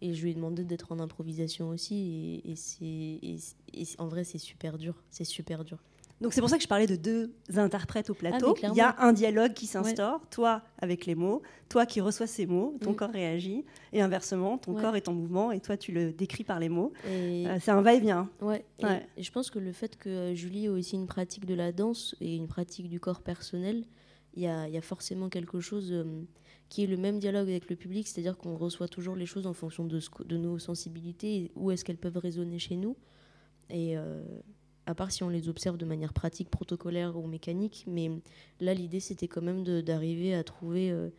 et 0.02 0.14
je 0.14 0.22
lui 0.24 0.32
ai 0.32 0.34
demandé 0.34 0.64
d'être 0.64 0.90
en 0.90 0.98
improvisation 0.98 1.68
aussi. 1.68 2.42
Et, 2.44 2.56
c'est, 2.56 4.00
en 4.00 4.08
vrai, 4.08 4.24
c'est 4.24 4.38
super 4.38 4.76
dur. 4.76 5.00
C'est 5.10 5.24
super 5.24 5.64
dur. 5.64 5.78
Donc 6.22 6.32
c'est 6.32 6.40
pour 6.40 6.48
ça 6.48 6.56
que 6.56 6.62
je 6.62 6.68
parlais 6.68 6.86
de 6.86 6.96
deux 6.96 7.32
interprètes 7.56 8.08
au 8.08 8.14
plateau. 8.14 8.54
Ah, 8.62 8.68
Il 8.68 8.76
y 8.76 8.80
a 8.80 8.96
un 9.00 9.12
dialogue 9.12 9.52
qui 9.52 9.66
s'instaure, 9.66 10.20
toi 10.30 10.62
avec 10.78 11.06
les 11.06 11.14
mots, 11.14 11.42
toi 11.68 11.84
qui 11.84 12.00
reçois 12.00 12.26
ces 12.26 12.46
mots, 12.46 12.78
ton 12.80 12.94
corps 12.94 13.10
réagit, 13.10 13.64
et 13.92 14.00
inversement, 14.00 14.58
ton 14.58 14.74
corps 14.74 14.96
est 14.96 15.08
en 15.08 15.14
mouvement 15.14 15.52
et 15.52 15.60
toi 15.60 15.76
tu 15.76 15.92
le 15.92 16.12
décris 16.12 16.44
par 16.44 16.60
les 16.60 16.68
mots. 16.68 16.92
Euh, 17.06 17.58
c'est 17.60 17.70
un 17.70 17.82
va-et-vient. 17.82 18.30
Ouais. 18.40 18.64
Et, 18.78 19.22
je 19.22 19.30
pense 19.30 19.50
que 19.50 19.58
le 19.58 19.72
fait 19.72 19.96
que 19.96 20.08
euh, 20.08 20.34
Julie 20.34 20.66
ait 20.66 20.68
aussi 20.68 20.94
une 20.96 21.06
pratique 21.06 21.44
de 21.44 21.54
la 21.54 21.72
danse 21.72 22.14
et 22.20 22.36
une 22.36 22.46
pratique 22.46 22.88
du 22.88 23.00
corps 23.00 23.20
personnel, 23.20 23.84
il 24.34 24.42
y, 24.42 24.46
y 24.46 24.48
a, 24.48 24.82
forcément 24.82 25.28
quelque 25.28 25.60
chose. 25.60 25.92
Euh, 25.92 26.04
qui 26.72 26.84
est 26.84 26.86
le 26.86 26.96
même 26.96 27.18
dialogue 27.18 27.50
avec 27.50 27.68
le 27.68 27.76
public, 27.76 28.08
c'est-à-dire 28.08 28.38
qu'on 28.38 28.56
reçoit 28.56 28.88
toujours 28.88 29.14
les 29.14 29.26
choses 29.26 29.46
en 29.46 29.52
fonction 29.52 29.84
de, 29.84 30.00
de 30.24 30.36
nos 30.38 30.58
sensibilités, 30.58 31.52
où 31.54 31.70
est-ce 31.70 31.84
qu'elles 31.84 31.98
peuvent 31.98 32.16
résonner 32.16 32.58
chez 32.58 32.76
nous. 32.76 32.96
Et 33.68 33.94
euh, 33.98 34.22
à 34.86 34.94
part 34.94 35.12
si 35.12 35.22
on 35.22 35.28
les 35.28 35.48
observe 35.48 35.76
de 35.76 35.84
manière 35.84 36.12
pratique, 36.12 36.50
protocolaire 36.50 37.16
ou 37.16 37.26
mécanique, 37.26 37.84
mais 37.86 38.10
là 38.60 38.74
l'idée 38.74 39.00
c'était 39.00 39.28
quand 39.28 39.42
même 39.42 39.62
d'arriver 39.82 40.34
à 40.34 40.42
trouver 40.42 40.90
euh, 40.90 41.10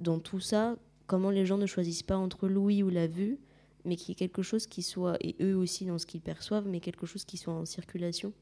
dans 0.00 0.18
tout 0.20 0.40
ça 0.40 0.76
comment 1.06 1.30
les 1.30 1.46
gens 1.46 1.58
ne 1.58 1.66
choisissent 1.66 2.04
pas 2.04 2.16
entre 2.16 2.48
l'ouïe 2.48 2.82
ou 2.82 2.90
la 2.90 3.06
vue, 3.06 3.38
mais 3.84 3.96
qu'il 3.96 4.10
y 4.10 4.12
ait 4.12 4.14
quelque 4.14 4.42
chose 4.42 4.66
qui 4.66 4.82
soit, 4.82 5.16
et 5.20 5.34
eux 5.40 5.56
aussi 5.56 5.86
dans 5.86 5.98
ce 5.98 6.06
qu'ils 6.06 6.20
perçoivent, 6.20 6.68
mais 6.68 6.80
quelque 6.80 7.06
chose 7.06 7.24
qui 7.24 7.38
soit 7.38 7.54
en 7.54 7.64
circulation. 7.64 8.32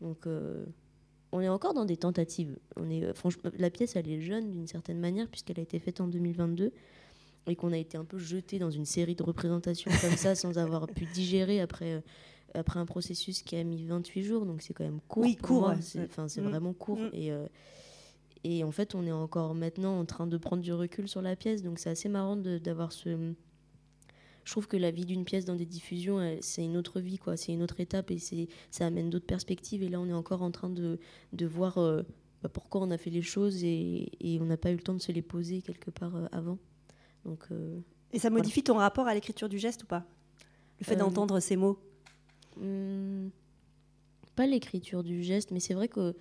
Donc 0.00 0.26
euh, 0.26 0.64
on 1.30 1.40
est 1.40 1.48
encore 1.48 1.74
dans 1.74 1.84
des 1.84 1.98
tentatives. 1.98 2.58
On 2.76 2.88
est, 2.90 3.04
euh, 3.04 3.14
franchement, 3.14 3.50
la 3.58 3.70
pièce, 3.70 3.94
elle 3.94 4.08
est 4.08 4.20
jeune 4.20 4.50
d'une 4.50 4.66
certaine 4.66 4.98
manière, 4.98 5.28
puisqu'elle 5.28 5.58
a 5.60 5.62
été 5.62 5.78
faite 5.78 6.00
en 6.00 6.08
2022 6.08 6.72
et 7.46 7.56
qu'on 7.56 7.72
a 7.72 7.78
été 7.78 7.96
un 7.96 8.04
peu 8.04 8.18
jeté 8.18 8.58
dans 8.58 8.70
une 8.70 8.84
série 8.84 9.14
de 9.14 9.22
représentations 9.22 9.90
comme 10.00 10.16
ça 10.16 10.34
sans 10.34 10.58
avoir 10.58 10.86
pu 10.86 11.04
digérer 11.06 11.60
après, 11.60 12.02
après 12.54 12.78
un 12.78 12.86
processus 12.86 13.42
qui 13.42 13.56
a 13.56 13.64
mis 13.64 13.84
28 13.84 14.22
jours. 14.22 14.46
Donc 14.46 14.62
c'est 14.62 14.74
quand 14.74 14.84
même 14.84 15.00
court. 15.08 15.22
Oui, 15.22 15.36
court. 15.36 15.72
C'est 15.80 16.00
mm. 16.00 16.44
vraiment 16.44 16.72
court. 16.72 16.98
Mm. 16.98 17.10
Et, 17.12 17.32
euh, 17.32 17.46
et 18.44 18.64
en 18.64 18.70
fait, 18.70 18.94
on 18.94 19.06
est 19.06 19.12
encore 19.12 19.54
maintenant 19.54 19.98
en 19.98 20.04
train 20.04 20.26
de 20.26 20.36
prendre 20.36 20.62
du 20.62 20.72
recul 20.72 21.08
sur 21.08 21.22
la 21.22 21.36
pièce. 21.36 21.62
Donc 21.62 21.78
c'est 21.78 21.90
assez 21.90 22.08
marrant 22.08 22.36
d'avoir 22.36 22.92
ce 22.92 23.34
je 24.44 24.54
trouve 24.54 24.66
que 24.66 24.78
la 24.78 24.90
vie 24.90 25.04
d'une 25.04 25.26
pièce 25.26 25.44
dans 25.44 25.56
des 25.56 25.66
diffusions, 25.66 26.38
c'est 26.40 26.64
une 26.64 26.78
autre 26.78 27.00
vie, 27.00 27.18
quoi. 27.18 27.36
C'est 27.36 27.52
une 27.52 27.62
autre 27.62 27.80
étape 27.80 28.10
et 28.10 28.18
ça 28.70 28.86
amène 28.86 29.10
d'autres 29.10 29.26
perspectives. 29.26 29.82
Et 29.82 29.90
là, 29.90 30.00
on 30.00 30.08
est 30.08 30.14
encore 30.14 30.40
en 30.40 30.50
train 30.50 30.70
de, 30.70 30.98
de 31.34 31.44
voir 31.44 31.76
euh, 31.76 32.02
bah, 32.42 32.48
pourquoi 32.48 32.80
on 32.80 32.90
a 32.90 32.96
fait 32.96 33.10
les 33.10 33.20
choses 33.20 33.62
et, 33.62 34.10
et 34.20 34.40
on 34.40 34.46
n'a 34.46 34.56
pas 34.56 34.70
eu 34.70 34.76
le 34.76 34.80
temps 34.80 34.94
de 34.94 35.02
se 35.02 35.12
les 35.12 35.20
poser 35.20 35.60
quelque 35.60 35.90
part 35.90 36.16
euh, 36.16 36.28
avant. 36.32 36.56
Donc, 37.26 37.46
et 38.14 38.18
ça 38.18 38.30
modifie 38.30 38.62
ton 38.62 38.76
rapport 38.76 39.06
à 39.06 39.12
l'écriture 39.12 39.50
du 39.50 39.58
geste 39.58 39.82
ou 39.82 39.86
pas? 39.86 40.06
Le 40.80 40.86
fait 40.86 40.96
d'entendre 40.96 41.40
ces 41.40 41.56
mots? 41.56 41.78
Hmm, 42.60 43.30
Pas 44.36 44.46
l'écriture 44.46 45.02
du 45.02 45.22
geste, 45.22 45.50
mais 45.50 45.60
c'est 45.60 45.74
vrai 45.74 45.88
que 45.88 46.14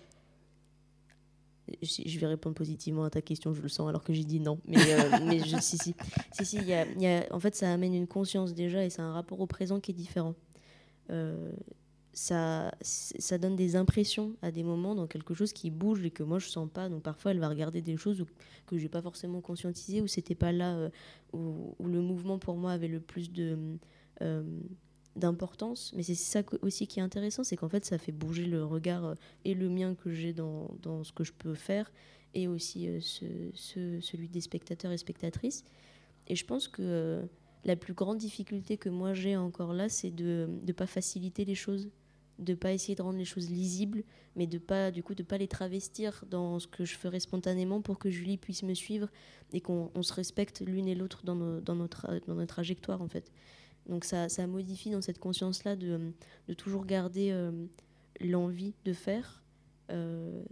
je 1.81 2.19
vais 2.19 2.27
répondre 2.27 2.55
positivement 2.55 3.03
à 3.03 3.09
ta 3.09 3.21
question, 3.21 3.53
je 3.53 3.61
le 3.61 3.67
sens, 3.67 3.89
alors 3.89 4.03
que 4.03 4.13
j'ai 4.13 4.23
dit 4.23 4.39
non. 4.39 4.59
Mais, 4.65 4.77
euh, 4.77 5.19
mais 5.25 5.39
je, 5.39 5.57
si, 5.59 5.77
si. 5.77 5.95
si, 6.31 6.45
si 6.45 6.57
y 6.57 6.73
a, 6.73 6.85
y 6.93 7.07
a, 7.07 7.25
en 7.31 7.39
fait, 7.39 7.55
ça 7.55 7.71
amène 7.71 7.93
une 7.93 8.07
conscience 8.07 8.53
déjà 8.53 8.85
et 8.85 8.89
c'est 8.89 9.01
un 9.01 9.11
rapport 9.11 9.39
au 9.39 9.47
présent 9.47 9.79
qui 9.79 9.91
est 9.91 9.95
différent. 9.95 10.35
Euh, 11.09 11.51
ça, 12.13 12.71
ça 12.81 13.37
donne 13.37 13.55
des 13.55 13.75
impressions 13.75 14.35
à 14.41 14.51
des 14.51 14.63
moments 14.63 14.95
dans 14.95 15.05
quelque 15.05 15.35
chose 15.35 15.53
qui 15.53 15.69
bouge 15.69 16.03
et 16.03 16.09
que 16.09 16.23
moi 16.23 16.39
je 16.39 16.47
sens 16.47 16.67
pas. 16.67 16.89
Donc 16.89 17.03
parfois 17.03 17.31
elle 17.31 17.39
va 17.39 17.47
regarder 17.47 17.81
des 17.83 17.95
choses 17.95 18.25
que 18.65 18.77
j'ai 18.77 18.89
pas 18.89 19.03
forcément 19.03 19.39
conscientisé 19.39 20.01
ou 20.01 20.07
c'était 20.07 20.33
pas 20.33 20.51
là 20.51 20.75
euh, 20.75 20.89
où, 21.31 21.75
où, 21.77 21.87
le 21.87 22.01
mouvement 22.01 22.39
pour 22.39 22.57
moi 22.57 22.71
avait 22.71 22.87
le 22.87 22.99
plus 22.99 23.31
de 23.31 23.77
d'importance, 25.17 25.91
mais 25.95 26.03
c'est 26.03 26.15
ça 26.15 26.41
aussi 26.61 26.87
qui 26.87 26.99
est 26.99 27.03
intéressant, 27.03 27.43
c'est 27.43 27.57
qu'en 27.57 27.69
fait 27.69 27.85
ça 27.85 27.97
fait 27.97 28.11
bouger 28.11 28.45
le 28.45 28.63
regard 28.63 29.05
euh, 29.05 29.15
et 29.45 29.53
le 29.53 29.69
mien 29.69 29.95
que 29.95 30.11
j'ai 30.11 30.33
dans, 30.33 30.69
dans, 30.81 31.03
ce 31.03 31.11
que 31.11 31.23
je 31.23 31.33
peux 31.33 31.55
faire, 31.55 31.91
et 32.33 32.47
aussi 32.47 32.87
euh, 32.87 32.99
ce, 33.01 33.99
celui 33.99 34.29
des 34.29 34.41
spectateurs 34.41 34.91
et 34.91 34.97
spectatrices. 34.97 35.63
Et 36.27 36.35
je 36.35 36.45
pense 36.45 36.67
que 36.67 36.81
euh, 36.81 37.25
la 37.65 37.75
plus 37.75 37.93
grande 37.93 38.17
difficulté 38.17 38.77
que 38.77 38.89
moi 38.89 39.13
j'ai 39.13 39.35
encore 39.35 39.73
là, 39.73 39.89
c'est 39.89 40.11
de 40.11 40.47
ne 40.65 40.71
pas 40.71 40.87
faciliter 40.87 41.45
les 41.45 41.55
choses, 41.55 41.89
de 42.39 42.53
pas 42.53 42.71
essayer 42.71 42.95
de 42.95 43.01
rendre 43.01 43.17
les 43.17 43.25
choses 43.25 43.49
lisibles, 43.49 44.03
mais 44.35 44.45
de 44.45 44.59
pas 44.59 44.91
du 44.91 45.01
coup 45.01 45.15
de 45.15 45.23
pas 45.23 45.39
les 45.39 45.47
travestir 45.47 46.23
dans 46.29 46.59
ce 46.59 46.67
que 46.67 46.85
je 46.85 46.95
ferais 46.95 47.19
spontanément 47.19 47.81
pour 47.81 47.97
que 47.97 48.11
Julie 48.11 48.37
puisse 48.37 48.61
me 48.61 48.75
suivre 48.75 49.09
et 49.51 49.61
qu'on 49.61 49.89
se 50.03 50.13
respecte 50.13 50.61
l'une 50.61 50.87
et 50.87 50.93
l'autre 50.93 51.21
dans, 51.23 51.35
dans, 51.35 51.75
notre, 51.75 52.07
dans 52.27 52.35
notre 52.35 52.53
trajectoire 52.53 53.01
en 53.01 53.07
fait. 53.07 53.31
Donc 53.87 54.03
ça, 54.03 54.27
modifie 54.47 54.91
dans 54.91 55.01
cette 55.01 55.19
conscience-là 55.19 55.75
de, 55.75 56.13
toujours 56.57 56.85
garder 56.85 57.29
euh, 57.31 57.51
l'envie 58.19 58.73
de 58.85 58.93
faire, 58.93 59.43
euh, 59.91 60.43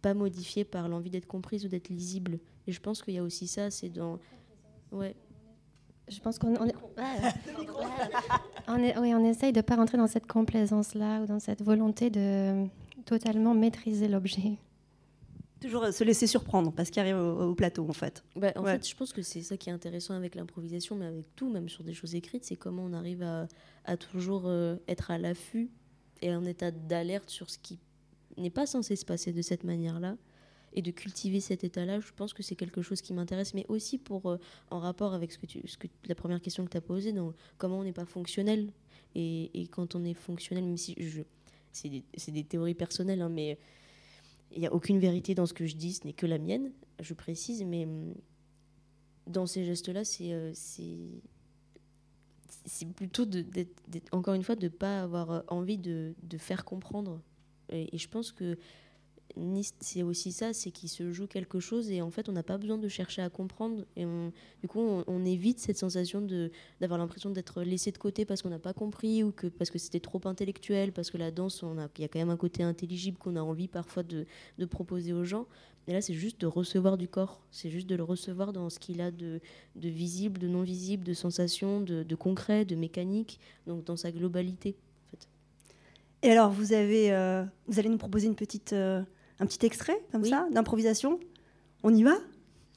pas 0.00 0.14
modifiée 0.14 0.64
par 0.64 0.88
l'envie 0.88 1.10
d'être 1.10 1.26
comprise 1.26 1.64
ou 1.64 1.68
d'être 1.68 1.88
lisible. 1.88 2.38
Et 2.66 2.72
je 2.72 2.80
pense 2.80 3.02
qu'il 3.02 3.14
y 3.14 3.18
a 3.18 3.22
aussi 3.22 3.46
ça, 3.46 3.70
c'est 3.70 3.88
dans... 3.88 4.18
Ouais. 4.92 5.14
Je 6.08 6.20
pense 6.20 6.38
qu'on 6.38 6.54
oui, 6.54 6.70
on 9.14 9.24
essaye 9.24 9.52
de 9.52 9.58
ne 9.58 9.62
pas 9.62 9.74
rentrer 9.74 9.98
dans 9.98 10.06
cette 10.06 10.28
complaisance-là 10.28 11.22
ou 11.22 11.26
dans 11.26 11.40
cette 11.40 11.62
volonté 11.62 12.10
de 12.10 12.66
totalement 13.04 13.54
maîtriser 13.54 14.06
l'objet. 14.06 14.56
Toujours 15.60 15.84
euh, 15.84 15.90
se 15.90 16.04
laisser 16.04 16.26
surprendre 16.26 16.72
parce 16.72 16.90
qu'il 16.90 17.00
arrive 17.00 17.18
au, 17.18 17.54
plateau 17.54 17.86
en 17.88 17.92
fait. 17.92 18.24
Bah, 18.36 18.52
en 18.56 18.64
fait, 18.64 18.88
je 18.88 18.94
pense 18.94 19.12
que 19.12 19.22
c'est 19.22 19.42
ça 19.42 19.56
qui 19.56 19.70
est 19.70 19.72
intéressant 19.72 20.14
avec 20.14 20.34
l'improvisation, 20.34 20.96
mais 20.96 21.06
avec 21.06 21.34
tout, 21.34 21.50
même 21.50 21.68
sur 21.68 21.84
des 21.84 21.94
choses 21.94 22.14
écrites, 22.14 22.44
c'est 22.44 22.56
comment 22.56 22.84
on 22.84 22.92
arrive 22.92 23.22
à, 23.22 23.48
à 23.84 23.96
toujours 23.96 24.44
euh, 24.46 24.76
être 24.88 25.10
à 25.10 25.18
l'affût 25.18 25.70
et 26.22 26.34
en 26.34 26.44
état 26.44 26.70
d'alerte 26.70 27.30
sur 27.30 27.50
ce 27.50 27.58
qui 27.58 27.78
n'est 28.36 28.50
pas 28.50 28.66
censé 28.66 28.96
se 28.96 29.04
passer 29.04 29.32
de 29.32 29.42
cette 29.42 29.64
manière-là 29.64 30.16
et 30.76 30.82
de 30.82 30.90
cultiver 30.90 31.40
cet 31.40 31.64
état-là, 31.64 32.00
je 32.00 32.12
pense 32.14 32.34
que 32.34 32.42
c'est 32.42 32.54
quelque 32.54 32.82
chose 32.82 33.00
qui 33.00 33.14
m'intéresse, 33.14 33.54
mais 33.54 33.64
aussi 33.68 33.96
pour 33.96 34.30
euh, 34.30 34.38
en 34.70 34.78
rapport 34.78 35.14
avec 35.14 35.32
ce 35.32 35.38
que 35.38 35.46
tu, 35.46 35.66
ce 35.66 35.78
que, 35.78 35.88
la 36.06 36.14
première 36.14 36.40
question 36.40 36.64
que 36.66 36.70
tu 36.70 36.76
as 36.76 36.82
posée, 36.82 37.12
donc 37.12 37.34
comment 37.56 37.78
on 37.78 37.82
n'est 37.84 37.94
pas 37.94 38.04
fonctionnel 38.04 38.70
et, 39.14 39.50
et, 39.54 39.66
quand 39.68 39.94
on 39.94 40.04
est 40.04 40.12
fonctionnel, 40.12 40.64
même 40.64 40.76
si 40.76 40.94
je, 40.98 41.22
c'est 41.72 41.88
des, 41.88 42.04
des, 42.28 42.44
théories 42.44 42.74
personnelles, 42.74 43.22
hein, 43.22 43.30
mais 43.30 43.58
il 44.52 44.60
n'y 44.60 44.66
a 44.66 44.72
aucune 44.72 44.98
vérité 44.98 45.34
dans 45.34 45.46
ce 45.46 45.52
que 45.52 45.66
je 45.66 45.76
dis, 45.76 45.94
ce 45.94 46.06
n'est 46.06 46.12
que 46.12 46.26
la 46.26 46.38
mienne, 46.38 46.72
je 47.00 47.14
précise, 47.14 47.64
mais 47.64 47.84
hum, 47.84 48.14
dans 49.26 49.46
ces 49.46 49.64
gestes-là, 49.64 50.04
c'est 50.04 50.32
euh, 50.32 50.52
plutôt, 52.94 53.24
encore 54.12 54.34
une 54.34 54.42
fois, 54.42 54.56
de 54.56 54.64
ne 54.64 54.68
pas 54.68 55.02
avoir 55.02 55.30
euh, 55.30 55.40
envie 55.48 55.78
de, 55.78 56.14
faire 56.38 56.64
comprendre. 56.64 57.20
Et, 57.70 57.96
je 57.96 58.08
pense 58.08 58.32
que 58.32 58.58
c'est 59.80 60.02
aussi 60.02 60.32
ça, 60.32 60.52
c'est 60.52 60.70
qu'il 60.70 60.88
se 60.88 61.12
joue 61.12 61.26
quelque 61.26 61.60
chose 61.60 61.90
et 61.90 62.00
en 62.00 62.10
fait 62.10 62.28
on 62.28 62.32
n'a 62.32 62.42
pas 62.42 62.56
besoin 62.58 62.78
de 62.78 62.88
chercher 62.88 63.22
à 63.22 63.28
comprendre 63.28 63.84
et 63.96 64.04
du 64.04 64.68
coup 64.68 64.80
on, 64.80 65.24
évite 65.26 65.58
cette 65.58 65.76
sensation 65.76 66.26
d'avoir 66.80 66.98
l'impression 66.98 67.30
d'être 67.30 67.62
laissé 67.62 67.90
de 67.90 67.98
côté 67.98 68.24
parce 68.24 68.42
qu'on 68.42 68.48
n'a 68.48 68.58
pas 68.58 68.72
compris 68.72 69.22
ou 69.24 69.32
que 69.32 69.48
parce 69.48 69.70
que 69.70 69.78
c'était 69.78 70.00
trop 70.00 70.20
intellectuel, 70.24 70.92
parce 70.92 71.10
que 71.10 71.18
la 71.18 71.30
danse, 71.30 71.64
il 71.96 72.02
y 72.02 72.04
a 72.04 72.08
quand 72.08 72.18
même 72.18 72.30
un 72.30 72.36
côté 72.36 72.62
intelligible 72.62 73.18
qu'on 73.18 73.36
a 73.36 73.40
envie 73.40 73.68
parfois 73.68 74.02
de, 74.02 74.26
de, 74.58 74.64
proposer 74.64 75.12
aux 75.12 75.24
gens 75.24 75.46
Et 75.88 75.92
là, 75.92 76.00
c'est 76.00 76.14
juste 76.14 76.40
de 76.40 76.46
recevoir 76.46 76.96
du 76.96 77.08
corps. 77.08 77.40
C'est 77.50 77.70
juste 77.70 77.88
de 77.88 77.96
le 77.96 78.04
recevoir 78.04 78.52
dans 78.52 78.70
ce 78.70 78.78
qu'il 78.78 79.00
a 79.00 79.10
de, 79.10 79.40
de, 79.74 79.88
visible, 79.88 80.38
de 80.38 80.48
non 80.48 80.62
visible, 80.62 81.04
de 81.04 81.14
sensation, 81.14 81.80
de, 81.80 82.02
de, 82.02 82.14
concret, 82.14 82.64
de 82.64 82.76
mécanique, 82.76 83.40
donc 83.66 83.84
dans 83.84 83.96
sa 83.96 84.12
globalité. 84.12 84.76
Et 86.22 86.30
alors, 86.30 86.50
vous, 86.50 86.72
avez, 86.72 87.12
euh, 87.12 87.44
vous 87.66 87.78
allez 87.78 87.88
nous 87.88 87.98
proposer 87.98 88.26
une 88.26 88.34
petite, 88.34 88.72
euh, 88.72 89.02
un 89.40 89.46
petit 89.46 89.64
extrait, 89.66 89.98
comme 90.12 90.24
ça, 90.24 90.46
d'improvisation 90.50 91.20
On 91.82 91.94
y 91.94 92.02
va? 92.02 92.14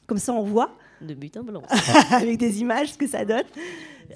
Comme 0.08 0.18
ça, 0.18 0.34
on 0.34 0.44
voit. 0.44 0.76
De 1.02 1.14
but 1.14 1.38
en 1.38 1.44
blanc. 1.44 1.64
Avec 2.12 2.38
des 2.38 2.60
images, 2.60 2.94
ce 2.94 2.98
que 2.98 3.08
ça 3.08 3.24
donne. 3.24 3.46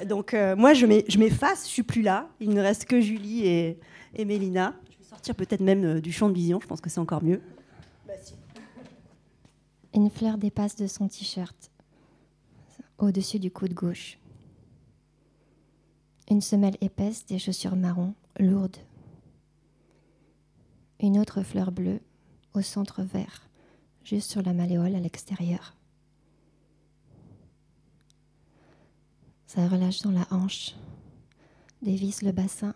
Donc, 0.05 0.33
euh, 0.33 0.55
moi, 0.55 0.73
je 0.73 0.85
m'efface, 0.85 1.65
je 1.65 1.71
suis 1.71 1.83
plus 1.83 2.01
là. 2.01 2.29
Il 2.39 2.49
ne 2.49 2.61
reste 2.61 2.85
que 2.85 2.99
Julie 2.99 3.45
et, 3.47 3.79
et 4.15 4.25
Mélina. 4.25 4.73
Je 4.91 4.97
vais 4.97 5.09
sortir 5.09 5.35
peut-être 5.35 5.61
même 5.61 6.01
du 6.01 6.11
champ 6.11 6.29
de 6.29 6.33
vision, 6.33 6.59
je 6.61 6.67
pense 6.67 6.81
que 6.81 6.89
c'est 6.89 6.99
encore 6.99 7.23
mieux. 7.23 7.41
Une 9.93 10.09
fleur 10.09 10.37
dépasse 10.37 10.75
de 10.75 10.87
son 10.87 11.07
t-shirt 11.07 11.71
au-dessus 12.97 13.39
du 13.39 13.51
coude 13.51 13.73
gauche. 13.73 14.17
Une 16.29 16.41
semelle 16.41 16.77
épaisse, 16.81 17.25
des 17.25 17.37
chaussures 17.37 17.75
marron, 17.75 18.15
lourdes. 18.39 18.77
Une 20.99 21.19
autre 21.19 21.43
fleur 21.43 21.71
bleue 21.71 21.99
au 22.53 22.61
centre 22.61 23.03
vert, 23.03 23.47
juste 24.03 24.31
sur 24.31 24.41
la 24.41 24.53
malléole 24.53 24.95
à 24.95 24.99
l'extérieur. 24.99 25.75
Ça 29.47 29.67
relâche 29.67 30.01
dans 30.01 30.11
la 30.11 30.27
hanche, 30.31 30.75
dévisse 31.81 32.21
le 32.21 32.31
bassin, 32.31 32.73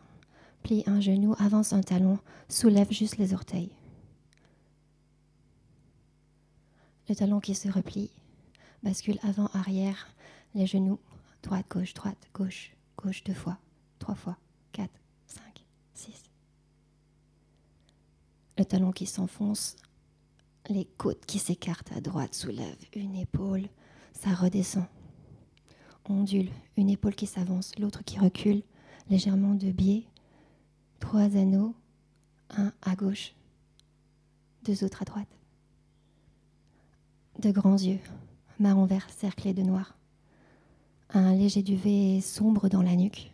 plie 0.64 0.84
un 0.86 1.02
genou, 1.02 1.36
avance 1.40 1.74
un 1.74 1.82
talon, 1.82 2.20
soulève 2.50 2.92
juste 2.92 3.18
les 3.18 3.34
orteils. 3.34 3.72
le 7.10 7.16
talon 7.16 7.40
qui 7.40 7.56
se 7.56 7.70
replie, 7.70 8.12
bascule 8.84 9.20
avant-arrière, 9.24 10.08
les 10.56 10.68
genoux, 10.68 11.00
droite, 11.42 11.66
gauche, 11.70 11.94
droite, 11.94 12.18
gauche, 12.34 12.72
gauche 12.98 13.24
deux 13.24 13.34
fois, 13.34 13.58
trois 14.00 14.16
fois, 14.16 14.38
quatre, 14.72 15.00
cinq, 15.26 15.64
six. 15.94 16.27
Le 18.58 18.66
talon 18.66 18.92
qui 18.92 19.06
s'enfonce, 19.06 19.76
les 20.70 20.86
côtes 20.86 21.26
qui 21.26 21.40
s'écartent 21.40 21.92
à 21.96 22.02
droite 22.02 22.34
soulèvent 22.34 22.86
une 22.96 23.16
épaule, 23.16 23.68
ça 24.14 24.34
redescend. 24.34 24.86
Ondule, 26.10 26.50
une 26.78 26.90
épaule 26.90 27.16
qui 27.16 27.28
s'avance, 27.28 27.78
l'autre 27.78 28.04
qui 28.04 28.18
recule, 28.18 28.64
légèrement 29.10 29.54
de 29.54 29.72
biais. 29.72 30.06
Trois 31.00 31.36
anneaux, 31.38 31.76
un 32.50 32.72
à 32.82 32.96
gauche, 32.96 33.36
deux 34.64 34.84
autres 34.84 35.02
à 35.04 35.06
droite 35.06 35.28
de 37.40 37.52
grands 37.52 37.78
yeux, 37.78 38.00
marron 38.60 38.86
vert 38.86 39.08
cerclés 39.10 39.54
de 39.54 39.62
noir, 39.62 39.96
un 41.12 41.36
léger 41.36 41.62
duvet 41.62 42.20
sombre 42.22 42.68
dans 42.70 42.82
la 42.82 42.96
nuque, 42.96 43.32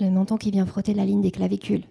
le 0.00 0.10
menton 0.10 0.36
qui 0.36 0.50
vient 0.50 0.66
frotter 0.66 0.94
la 0.94 1.04
ligne 1.04 1.20
des 1.20 1.30
clavicules, 1.30 1.84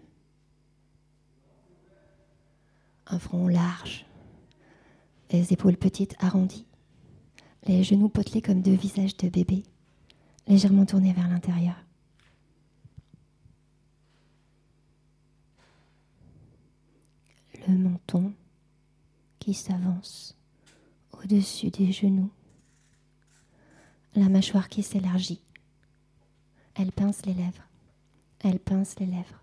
un 3.11 3.19
front 3.19 3.47
large, 3.47 4.05
les 5.31 5.53
épaules 5.53 5.77
petites 5.77 6.15
arrondies, 6.19 6.65
les 7.65 7.83
genoux 7.83 8.09
potelés 8.09 8.41
comme 8.41 8.61
deux 8.61 8.73
visages 8.73 9.17
de 9.17 9.29
bébé, 9.29 9.63
légèrement 10.47 10.85
tournés 10.85 11.13
vers 11.13 11.27
l'intérieur. 11.27 11.75
Le 17.67 17.77
menton 17.77 18.33
qui 19.39 19.53
s'avance 19.53 20.35
au-dessus 21.11 21.69
des 21.69 21.91
genoux. 21.91 22.31
La 24.15 24.29
mâchoire 24.29 24.67
qui 24.67 24.83
s'élargit. 24.83 25.41
Elle 26.75 26.91
pince 26.91 27.25
les 27.25 27.33
lèvres. 27.33 27.67
Elle 28.39 28.59
pince 28.59 28.99
les 28.99 29.05
lèvres. 29.05 29.40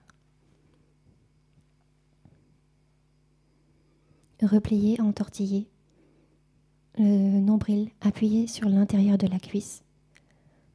Replié, 4.43 5.01
entortillé. 5.01 5.69
Le 6.97 7.41
nombril 7.41 7.91
appuyé 8.01 8.47
sur 8.47 8.69
l'intérieur 8.69 9.19
de 9.19 9.27
la 9.27 9.39
cuisse. 9.39 9.83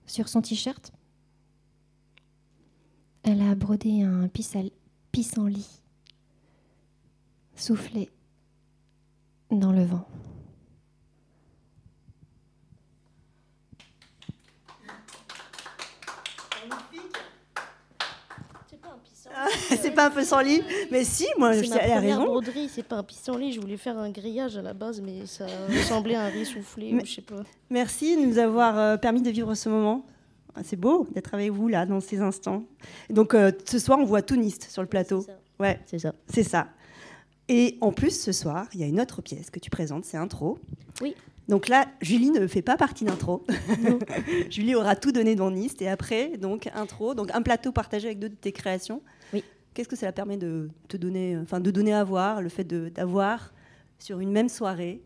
Sur 0.05 0.27
son 0.27 0.41
t-shirt, 0.41 0.91
elle 3.23 3.41
a 3.41 3.55
brodé 3.55 4.03
un 4.03 4.27
pissenlit 4.27 5.81
soufflé 7.55 8.09
dans 9.51 9.71
le 9.71 9.85
vent. 9.85 10.05
c'est 19.81 19.91
pas 19.91 20.07
un 20.07 20.09
peu 20.09 20.23
sans 20.23 20.41
lit 20.41 20.61
Mais 20.91 21.03
si, 21.03 21.25
moi, 21.37 21.53
je 21.53 21.63
elle 21.63 21.91
a 21.91 21.99
raison. 21.99 22.25
broderie, 22.25 22.69
c'est 22.69 22.83
pas 22.83 22.97
un 22.97 23.03
pissenlit. 23.03 23.53
Je 23.53 23.61
voulais 23.61 23.77
faire 23.77 23.97
un 23.97 24.09
grillage 24.09 24.57
à 24.57 24.61
la 24.61 24.73
base, 24.73 25.01
mais 25.01 25.25
ça 25.25 25.45
ressemblait 25.69 26.15
à 26.15 26.23
un 26.23 26.29
riz 26.29 26.45
soufflé, 26.45 26.95
je 27.03 27.15
sais 27.15 27.21
pas. 27.21 27.43
Merci 27.69 28.15
de 28.15 28.21
nous 28.21 28.37
avoir 28.37 28.77
euh, 28.77 28.97
permis 28.97 29.21
de 29.21 29.29
vivre 29.29 29.53
ce 29.55 29.69
moment. 29.69 30.05
Ah, 30.55 30.61
c'est 30.63 30.75
beau 30.75 31.07
d'être 31.11 31.33
avec 31.33 31.51
vous 31.51 31.67
là, 31.67 31.85
dans 31.85 31.99
ces 31.99 32.19
instants. 32.19 32.63
Donc, 33.09 33.33
euh, 33.33 33.51
ce 33.65 33.79
soir, 33.79 33.97
on 33.99 34.05
voit 34.05 34.21
tout 34.21 34.37
sur 34.69 34.81
le 34.81 34.87
plateau. 34.87 35.25
Ouais, 35.59 35.79
c'est 35.85 35.99
ça. 35.99 36.13
C'est 36.27 36.43
ça. 36.43 36.67
Et 37.49 37.77
en 37.81 37.91
plus, 37.91 38.21
ce 38.21 38.31
soir, 38.31 38.67
il 38.73 38.79
y 38.79 38.83
a 38.83 38.87
une 38.87 39.01
autre 39.01 39.21
pièce 39.21 39.49
que 39.49 39.59
tu 39.59 39.69
présentes, 39.69 40.05
c'est 40.05 40.17
Intro. 40.17 40.59
Oui. 41.01 41.15
Donc 41.49 41.67
là, 41.67 41.87
Julie 42.01 42.31
ne 42.31 42.47
fait 42.47 42.61
pas 42.61 42.77
partie 42.77 43.03
d'intro. 43.03 43.45
Julie 44.49 44.75
aura 44.75 44.95
tout 44.95 45.11
donné 45.11 45.35
dans 45.35 45.51
Nist 45.51 45.81
et 45.81 45.89
après, 45.89 46.37
donc 46.37 46.69
intro, 46.73 47.15
donc 47.15 47.31
un 47.33 47.41
plateau 47.41 47.71
partagé 47.71 48.07
avec 48.07 48.19
deux 48.19 48.29
de 48.29 48.35
tes 48.35 48.51
créations. 48.51 49.01
Qu'est-ce 49.73 49.89
que 49.89 49.95
cela 49.95 50.11
permet 50.11 50.37
de 50.37 50.69
te 50.87 50.97
donner, 50.97 51.37
enfin 51.37 51.59
de 51.59 51.71
donner 51.71 51.93
à 51.93 52.03
voir, 52.03 52.41
le 52.41 52.49
fait 52.49 52.63
d'avoir 52.63 53.53
sur 53.97 54.19
une 54.19 54.31
même 54.31 54.49
soirée 54.49 55.01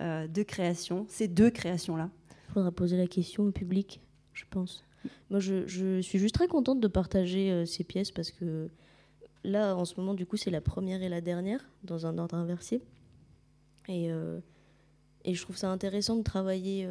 euh, 0.00 0.28
deux 0.28 0.44
créations, 0.44 1.06
ces 1.08 1.28
deux 1.28 1.50
créations-là? 1.50 2.10
Il 2.48 2.52
faudra 2.52 2.70
poser 2.70 2.96
la 2.96 3.06
question 3.06 3.44
au 3.44 3.50
public, 3.50 4.00
je 4.32 4.44
pense. 4.48 4.84
Moi, 5.30 5.40
je, 5.40 6.00
suis 6.00 6.18
juste 6.18 6.34
très 6.34 6.46
contente 6.46 6.80
de 6.80 6.88
partager 6.88 7.50
euh, 7.50 7.66
ces 7.66 7.82
pièces 7.82 8.12
parce 8.12 8.30
que 8.30 8.68
là, 9.42 9.74
en 9.74 9.84
ce 9.84 9.98
moment, 9.98 10.14
du 10.14 10.26
coup, 10.26 10.36
c'est 10.36 10.50
la 10.50 10.60
première 10.60 11.02
et 11.02 11.08
la 11.08 11.20
dernière, 11.20 11.66
dans 11.82 12.06
un 12.06 12.18
ordre 12.18 12.36
inversé. 12.36 12.82
Et, 13.88 14.12
euh, 14.12 14.38
et 15.24 15.34
je 15.34 15.42
trouve 15.42 15.56
ça 15.56 15.70
intéressant 15.70 16.16
de 16.16 16.22
travailler. 16.22 16.86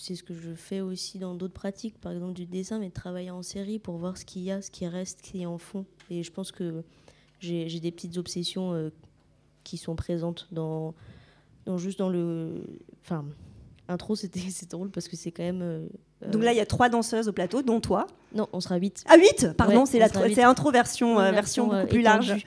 Euh, 0.00 0.12
euh, 0.12 0.14
c'est 0.14 0.14
ce 0.14 0.22
que 0.22 0.34
je 0.34 0.54
fais 0.54 0.80
aussi 0.80 1.18
dans 1.18 1.34
d'autres 1.34 1.54
pratiques, 1.54 2.00
par 2.00 2.12
exemple 2.12 2.32
du 2.32 2.46
dessin, 2.46 2.78
mais 2.78 2.88
de 2.88 2.94
travailler 2.94 3.30
en 3.30 3.42
série 3.42 3.78
pour 3.78 3.96
voir 3.96 4.16
ce 4.16 4.24
qu'il 4.24 4.42
y 4.42 4.50
a, 4.50 4.62
ce 4.62 4.70
qui 4.70 4.86
reste, 4.86 5.18
ce 5.24 5.30
qui 5.30 5.42
est 5.42 5.46
en 5.46 5.58
fond. 5.58 5.84
Et 6.10 6.22
je 6.22 6.32
pense 6.32 6.52
que 6.52 6.82
j'ai 7.40 7.80
des 7.80 7.90
petites 7.90 8.16
obsessions 8.16 8.90
qui 9.64 9.76
sont 9.76 9.96
présentes 9.96 10.48
dans, 10.52 10.94
dans 11.66 11.78
juste 11.78 11.98
dans 11.98 12.08
le. 12.08 12.64
Enfin, 13.02 13.24
intro, 13.90 14.16
c'était 14.16 14.40
drôle 14.70 14.90
parce 14.90 15.08
que 15.08 15.16
c'est 15.16 15.30
quand 15.30 15.42
même 15.42 15.62
euh, 15.62 15.86
Donc 16.28 16.42
là, 16.42 16.52
il 16.52 16.56
y 16.56 16.60
a 16.60 16.66
trois 16.66 16.88
danseuses 16.88 17.28
au 17.28 17.32
plateau, 17.32 17.62
dont 17.62 17.80
toi. 17.80 18.06
Non, 18.34 18.48
on 18.52 18.60
sera 18.60 18.76
huit. 18.76 19.04
Ah, 19.08 19.16
huit? 19.16 19.48
Pardon, 19.56 19.86
c'est 19.86 20.00
intro 20.42 20.70
version, 20.70 21.18
euh, 21.20 21.30
version, 21.32 21.68
beaucoup 21.68 21.86
plus 21.86 22.02
large. 22.02 22.44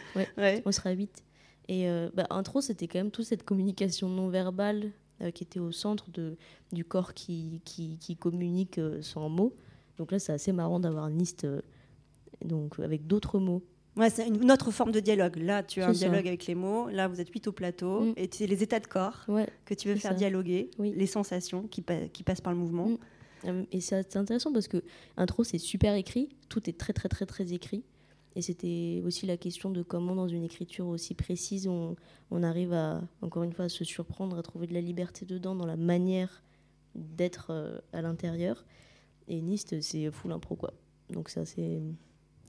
On 0.65 0.71
sera 0.71 0.91
huit. 0.91 1.23
Et 1.69 1.87
euh, 1.87 2.09
bah, 2.13 2.27
intro, 2.29 2.61
c'était 2.61 2.87
quand 2.87 2.99
même 2.99 3.11
toute 3.11 3.25
cette 3.25 3.43
communication 3.43 4.09
non 4.09 4.27
verbale 4.27 4.91
qui 5.31 5.43
était 5.43 5.59
au 5.59 5.71
centre 5.71 6.09
de, 6.11 6.37
du 6.71 6.83
corps 6.83 7.13
qui, 7.13 7.61
qui, 7.65 7.97
qui 7.99 8.15
communique 8.15 8.79
sans 9.01 9.29
mots. 9.29 9.55
Donc 9.97 10.11
là, 10.11 10.19
c'est 10.19 10.33
assez 10.33 10.51
marrant 10.51 10.79
d'avoir 10.79 11.07
une 11.07 11.17
liste 11.17 11.47
donc, 12.43 12.79
avec 12.79 13.07
d'autres 13.07 13.39
mots. 13.39 13.63
Ouais, 13.95 14.09
c'est 14.09 14.27
une 14.27 14.51
autre 14.51 14.71
forme 14.71 14.91
de 14.91 14.99
dialogue. 14.99 15.35
Là, 15.37 15.61
tu 15.61 15.81
as 15.81 15.89
un 15.89 15.91
dialogue 15.91 16.27
avec 16.27 16.47
les 16.47 16.55
mots. 16.55 16.89
Là, 16.89 17.07
vous 17.07 17.21
êtes 17.21 17.29
huit 17.29 17.47
au 17.47 17.51
plateau. 17.51 18.01
Mm. 18.01 18.13
Et 18.17 18.29
c'est 18.31 18.47
les 18.47 18.63
états 18.63 18.79
de 18.79 18.87
corps 18.87 19.25
que 19.65 19.73
tu 19.73 19.87
veux 19.87 19.95
faire 19.95 20.15
dialoguer, 20.15 20.71
les 20.79 21.07
sensations 21.07 21.67
qui, 21.67 21.83
qui, 22.11 22.23
passent 22.23 22.41
par 22.41 22.53
le 22.53 22.59
mouvement. 22.59 22.89
Mm. 22.89 22.97
Euh, 23.45 23.63
et 23.71 23.81
c'est 23.81 24.15
intéressant 24.15 24.51
parce 24.51 24.67
que 24.67 24.83
intro, 25.17 25.43
c'est 25.43 25.57
super 25.57 25.95
écrit, 25.95 26.29
tout 26.49 26.69
est 26.69 26.77
très 26.77 26.93
très 26.93 27.09
très 27.09 27.25
très 27.25 27.53
écrit. 27.53 27.83
Et 28.35 28.41
c'était 28.41 29.01
aussi 29.05 29.25
la 29.25 29.37
question 29.37 29.69
de 29.69 29.83
comment, 29.83 30.15
dans 30.15 30.27
une 30.27 30.43
écriture 30.43 30.87
aussi 30.87 31.13
précise, 31.13 31.67
on, 31.67 31.95
on, 32.31 32.41
arrive 32.41 32.73
à, 32.73 33.01
encore 33.21 33.43
une 33.43 33.53
fois, 33.53 33.65
à 33.65 33.69
se 33.69 33.83
surprendre, 33.83 34.37
à 34.37 34.41
trouver 34.41 34.65
de 34.65 34.73
la 34.73 34.81
liberté 34.81 35.25
dedans, 35.25 35.55
dans 35.55 35.67
la 35.67 35.77
manière 35.77 36.43
d'être 36.95 37.47
euh, 37.51 37.77
à 37.91 38.01
l'intérieur. 38.01 38.65
Et 39.27 39.41
Nist, 39.41 39.79
c'est 39.81 40.11
full 40.11 40.31
impro, 40.31 40.55
quoi. 40.55 40.73
Donc 41.09 41.29
ça, 41.29 41.45
c'est... 41.45 41.81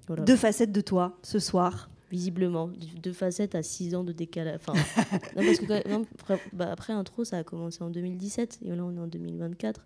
Deux 0.09 0.37
facettes 0.37 0.73
de 0.73 0.81
toi, 0.81 1.19
ce 1.23 1.39
soir 1.39 1.91
visiblement. 2.11 2.71
Deux 3.03 3.13
facettes 3.13 3.57
à 3.57 3.63
six 3.65 3.95
ans 3.95 4.05
de 4.05 4.13
décalage. 4.13 4.61
Enfin, 4.61 4.75
parce 5.35 5.59
que 5.59 6.55
bah, 6.55 6.71
après, 6.71 6.93
intro, 6.93 7.25
ça 7.25 7.39
a 7.39 7.45
commencé 7.45 7.83
en 7.83 7.91
2017 7.91 8.61
et 8.63 8.69
là, 8.69 8.85
on 8.85 8.95
est 8.95 9.01
en 9.01 9.09
2024. 9.09 9.85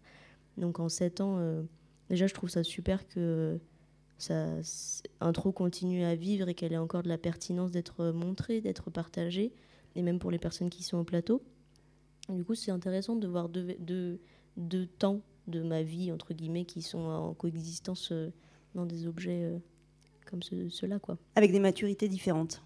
Donc 0.59 0.81
en 0.81 0.89
7 0.89 1.21
ans, 1.21 1.37
euh, 1.39 1.63
déjà 2.11 2.27
je 2.27 2.35
trouve 2.35 2.51
ça 2.51 2.63
super 2.65 3.09
que 3.09 3.59
ça 4.19 4.49
intro 5.21 5.53
continue 5.53 6.05
à 6.05 6.17
vivre 6.17 6.49
et 6.49 6.55
qu'elle 6.55 6.73
ait 6.73 6.79
encore 6.79 7.05
de 7.05 7.09
la 7.09 7.19
pertinence 7.19 7.71
d'être 7.71 8.07
montrée, 8.07 8.61
d'être 8.61 8.91
partagée. 8.91 9.53
et 9.95 10.03
même 10.03 10.19
pour 10.19 10.31
les 10.31 10.39
personnes 10.39 10.71
qui 10.71 10.83
sont 10.83 10.99
au 10.99 11.05
plateau. 11.05 11.43
du 12.29 12.45
coup, 12.45 12.55
c'est 12.55 12.73
intéressant 12.73 13.17
de 13.17 13.27
voir 13.27 13.49
deux, 13.49 13.77
deux, 14.57 14.87
temps 14.99 15.23
de 15.47 15.63
ma 15.63 15.83
vie, 15.83 16.13
entre 16.13 16.35
guillemets, 16.35 16.65
qui 16.65 16.83
sont 16.83 16.99
en 16.99 17.33
coexistence 17.33 18.11
euh, 18.13 18.31
dans 18.75 18.85
des 18.85 19.07
objets 19.07 19.45
euh, 19.45 19.59
comme 20.27 20.43
ceux-là. 20.43 20.99
quoi. 20.99 21.17
Avec 21.37 21.53
des 21.53 21.61
maturités 21.61 22.09
différentes 22.09 22.61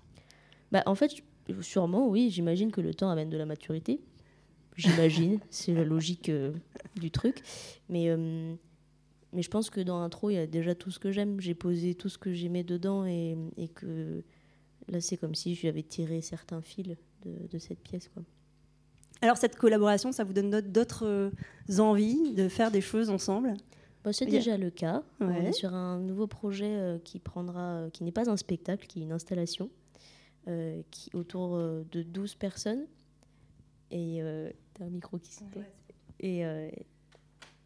bah, 0.72 0.82
En 0.86 0.94
fait, 0.94 1.12
sûrement, 1.60 2.08
oui, 2.08 2.30
j'imagine 2.30 2.72
que 2.72 2.80
le 2.80 2.92
temps 2.92 3.10
amène 3.10 3.30
de 3.30 3.36
la 3.36 3.46
maturité. 3.46 4.00
J'imagine, 4.76 5.38
c'est 5.50 5.74
la 5.74 5.84
logique 5.84 6.28
euh, 6.28 6.52
du 6.96 7.10
truc. 7.10 7.42
Mais, 7.88 8.08
mais 9.33 9.42
je 9.42 9.51
pense 9.51 9.71
que 9.71 9.81
dans 9.81 10.01
l'intro, 10.01 10.31
il 10.31 10.35
y 10.35 10.38
a 10.38 10.47
déjà 10.47 10.75
tout 10.75 10.90
ce 10.90 10.99
que 10.99 11.11
j'aime. 11.11 11.40
J'ai 11.40 11.55
posé 11.55 11.95
tout 11.95 12.09
ce 12.09 12.18
que 12.18 12.33
j'aimais 12.33 12.64
dedans 12.64 13.07
et, 13.07 13.37
et 13.57 13.68
que 13.68 14.23
là, 14.88 15.01
c'est 15.01 15.16
comme 15.16 15.35
si 15.35 15.55
j'avais 15.55 15.83
tiré 15.83 16.21
certains 16.21 16.61
fils 16.61 16.88
de, 17.25 17.47
de 17.49 17.59
cette 17.59 17.81
pièce. 17.81 18.09
quoi. 18.09 18.23
Alors 19.23 19.37
cette 19.37 19.57
collaboration, 19.57 20.11
ça 20.11 20.25
vous 20.25 20.33
donne 20.33 20.51
d'autres 20.61 21.07
euh, 21.07 21.31
envies 21.79 22.35
de 22.35 22.49
faire 22.49 22.73
des 22.73 22.81
choses 22.81 23.09
ensemble? 23.09 23.55
Bah, 24.05 24.12
C'est 24.12 24.27
déjà 24.27 24.57
le 24.57 24.71
cas. 24.71 25.05
On 25.21 25.31
est 25.31 25.53
sur 25.53 25.73
un 25.73 26.01
nouveau 26.01 26.27
projet 26.27 26.75
euh, 26.77 26.99
qui 26.99 27.21
prendra, 27.21 27.77
euh, 27.77 27.90
qui 27.90 28.03
n'est 28.03 28.12
pas 28.12 28.29
un 28.29 28.37
spectacle, 28.37 28.88
qui 28.88 28.99
est 28.99 29.03
une 29.03 29.12
installation, 29.12 29.71
qui 30.90 31.09
autour 31.14 31.57
de 31.57 32.03
12 32.03 32.35
personnes. 32.35 32.85
Et 33.92 34.21
as 34.21 34.85
un 34.85 34.90
micro 34.90 35.18
qui 35.18 35.33
se 35.33 35.45
Et, 36.18 36.45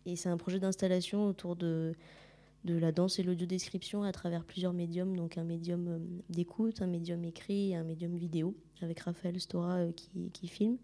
et 0.06 0.16
c'est 0.16 0.28
un 0.28 0.36
projet 0.36 0.58
d'installation 0.58 1.26
autour 1.26 1.56
de 1.56 1.94
de 2.64 2.76
la 2.76 2.90
danse 2.90 3.20
et 3.20 3.22
l'audio-description 3.22 4.02
à 4.02 4.10
travers 4.10 4.44
plusieurs 4.44 4.72
médiums, 4.72 5.16
donc 5.16 5.38
un 5.38 5.44
médium 5.44 6.00
d'écoute, 6.30 6.82
un 6.82 6.88
médium 6.88 7.24
écrit 7.24 7.70
et 7.70 7.76
un 7.76 7.84
médium 7.84 8.16
vidéo, 8.16 8.56
avec 8.82 8.98
Raphaël 8.98 9.38
Stora 9.38 9.86
qui, 9.94 10.30
qui 10.32 10.48
filme 10.48 10.76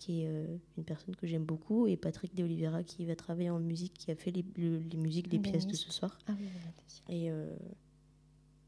qui 0.00 0.22
est 0.22 0.28
euh, 0.28 0.46
une 0.78 0.84
personne 0.84 1.14
que 1.14 1.26
j'aime 1.26 1.44
beaucoup, 1.44 1.86
et 1.86 1.98
Patrick 1.98 2.34
De 2.34 2.42
Oliveira 2.42 2.82
qui 2.82 3.04
va 3.04 3.14
travailler 3.14 3.50
en 3.50 3.60
musique, 3.60 3.92
qui 3.92 4.10
a 4.10 4.14
fait 4.14 4.30
les, 4.30 4.42
les 4.56 4.96
musiques 4.96 5.28
des 5.28 5.38
pièces 5.38 5.66
de 5.66 5.74
ce 5.74 5.92
soir. 5.92 6.18
Ah 6.26 6.32
et, 7.10 7.30
euh, 7.30 7.54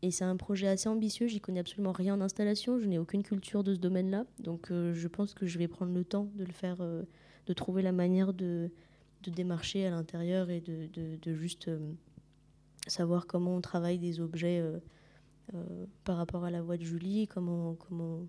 et 0.03 0.11
c'est 0.11 0.25
un 0.25 0.37
projet 0.37 0.69
assez 0.69 0.91
ambitieux, 0.91 1.29
j'y 1.29 1.41
connais 1.41 1.61
absolument 1.61 1.93
rien 1.93 2.17
en 2.17 2.21
installation, 2.21 2.79
je 2.79 2.85
n'ai 2.85 2.99
aucune 2.99 3.23
culture 3.23 3.65
de 3.65 3.73
ce 3.73 3.79
domaine-là, 3.79 4.27
donc 4.41 4.71
euh, 4.71 4.93
je 4.93 5.09
pense 5.09 5.33
que 5.33 5.47
je 5.47 5.59
vais 5.59 5.69
prendre 5.69 5.95
le 5.95 6.05
temps 6.05 6.29
de 6.35 6.45
le 6.45 6.53
faire, 6.53 6.77
de 6.77 7.53
trouver 7.55 7.81
la 7.81 7.93
manière 7.93 8.35
de, 8.35 8.71
de 9.23 9.31
démarcher 9.31 9.87
à 9.87 9.91
l'intérieur 9.91 10.51
et 10.51 10.61
de, 10.61 10.89
de, 11.17 11.35
juste 11.35 11.71
savoir 12.87 13.27
comment 13.27 13.57
on 13.57 13.61
travaille 13.61 13.99
des 13.99 14.21
objets 14.21 14.63
par 16.05 16.17
rapport 16.17 16.45
à 16.45 16.51
la 16.51 16.63
voix 16.63 16.77
de 16.77 16.85
Julie, 16.85 17.27
comment, 17.29 17.75
comment 17.75 18.27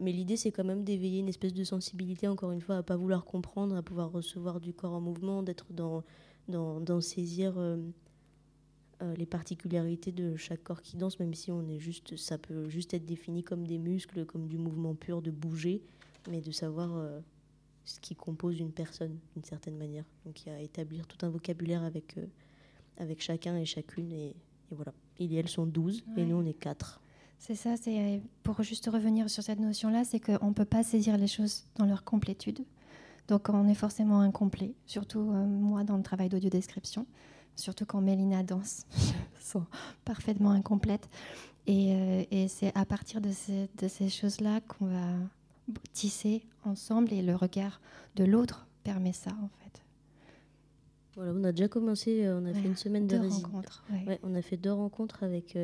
mais 0.00 0.12
l'idée, 0.12 0.36
c'est 0.36 0.52
quand 0.52 0.64
même 0.64 0.84
d'éveiller 0.84 1.20
une 1.20 1.28
espèce 1.28 1.54
de 1.54 1.64
sensibilité, 1.64 2.28
encore 2.28 2.52
une 2.52 2.60
fois, 2.60 2.78
à 2.78 2.82
pas 2.82 2.96
vouloir 2.96 3.24
comprendre, 3.24 3.74
à 3.74 3.82
pouvoir 3.82 4.12
recevoir 4.12 4.60
du 4.60 4.72
corps 4.72 4.92
en 4.92 5.00
mouvement, 5.00 5.42
d'être 5.42 5.72
dans, 5.72 6.04
dans, 6.48 7.00
saisir 7.00 7.58
euh, 7.58 7.78
euh, 9.02 9.14
les 9.16 9.26
particularités 9.26 10.12
de 10.12 10.36
chaque 10.36 10.62
corps 10.62 10.82
qui 10.82 10.96
danse, 10.96 11.18
même 11.18 11.34
si 11.34 11.50
on 11.50 11.66
est 11.68 11.80
juste, 11.80 12.16
ça 12.16 12.38
peut 12.38 12.68
juste 12.68 12.94
être 12.94 13.04
défini 13.04 13.42
comme 13.42 13.66
des 13.66 13.78
muscles, 13.78 14.24
comme 14.24 14.46
du 14.46 14.56
mouvement 14.56 14.94
pur, 14.94 15.20
de 15.20 15.32
bouger, 15.32 15.82
mais 16.30 16.40
de 16.40 16.52
savoir 16.52 16.96
euh, 16.96 17.20
ce 17.84 18.00
qui 18.00 18.14
compose 18.14 18.60
une 18.60 18.72
personne 18.72 19.18
d'une 19.34 19.44
certaine 19.44 19.76
manière. 19.76 20.04
Donc 20.24 20.44
il 20.44 20.48
y 20.48 20.52
a 20.52 20.56
à 20.56 20.60
établir 20.60 21.06
tout 21.06 21.24
un 21.24 21.30
vocabulaire 21.30 21.82
avec, 21.82 22.16
avec 22.98 23.20
chacun 23.20 23.56
et 23.56 23.64
chacune, 23.64 24.12
et, 24.12 24.34
voilà. 24.70 24.92
Il 25.18 25.32
et 25.34 25.36
elles 25.36 25.48
sont 25.48 25.66
12, 25.66 26.04
et 26.16 26.24
nous 26.24 26.36
on 26.36 26.44
est 26.46 26.54
4. 26.54 27.00
C'est 27.44 27.56
ça, 27.56 27.76
c'est 27.76 27.98
euh, 27.98 28.18
pour 28.44 28.62
juste 28.62 28.86
revenir 28.86 29.28
sur 29.28 29.42
cette 29.42 29.58
notion-là, 29.58 30.04
c'est 30.04 30.20
qu'on 30.20 30.50
ne 30.50 30.54
peut 30.54 30.64
pas 30.64 30.84
saisir 30.84 31.18
les 31.18 31.26
choses 31.26 31.64
dans 31.74 31.86
leur 31.86 32.04
complétude. 32.04 32.64
Donc 33.26 33.48
on 33.48 33.66
est 33.66 33.74
forcément 33.74 34.20
incomplet, 34.20 34.74
surtout 34.86 35.18
euh, 35.18 35.44
moi 35.44 35.82
dans 35.82 35.96
le 35.96 36.04
travail 36.04 36.28
d'audio-description, 36.28 37.04
surtout 37.56 37.84
quand 37.84 38.00
Mélina 38.00 38.44
danse, 38.44 38.86
sont 39.40 39.66
parfaitement 40.04 40.52
incomplètes. 40.52 41.08
Et, 41.66 41.96
euh, 41.96 42.24
et 42.30 42.46
c'est 42.46 42.72
à 42.76 42.84
partir 42.84 43.20
de 43.20 43.32
ces, 43.32 43.68
de 43.76 43.88
ces 43.88 44.08
choses-là 44.08 44.60
qu'on 44.60 44.86
va 44.86 45.16
tisser 45.92 46.46
ensemble 46.64 47.12
et 47.12 47.22
le 47.22 47.34
regard 47.34 47.80
de 48.16 48.24
l'autre 48.24 48.66
permet 48.84 49.12
ça 49.12 49.30
en 49.42 49.48
fait. 49.48 49.82
Voilà, 51.14 51.32
on 51.34 51.44
a 51.44 51.52
déjà 51.52 51.68
commencé, 51.68 52.26
on 52.28 52.46
a 52.46 52.54
fait 52.54 52.66
une 52.66 52.76
semaine 52.76 53.06
de 53.06 53.16
rencontres. 53.16 53.84
Ouais. 53.90 54.18
on 54.22 54.34
a 54.34 54.40
fait 54.40 54.56
deux 54.56 54.72
rencontres 54.72 55.22
avec 55.22 55.56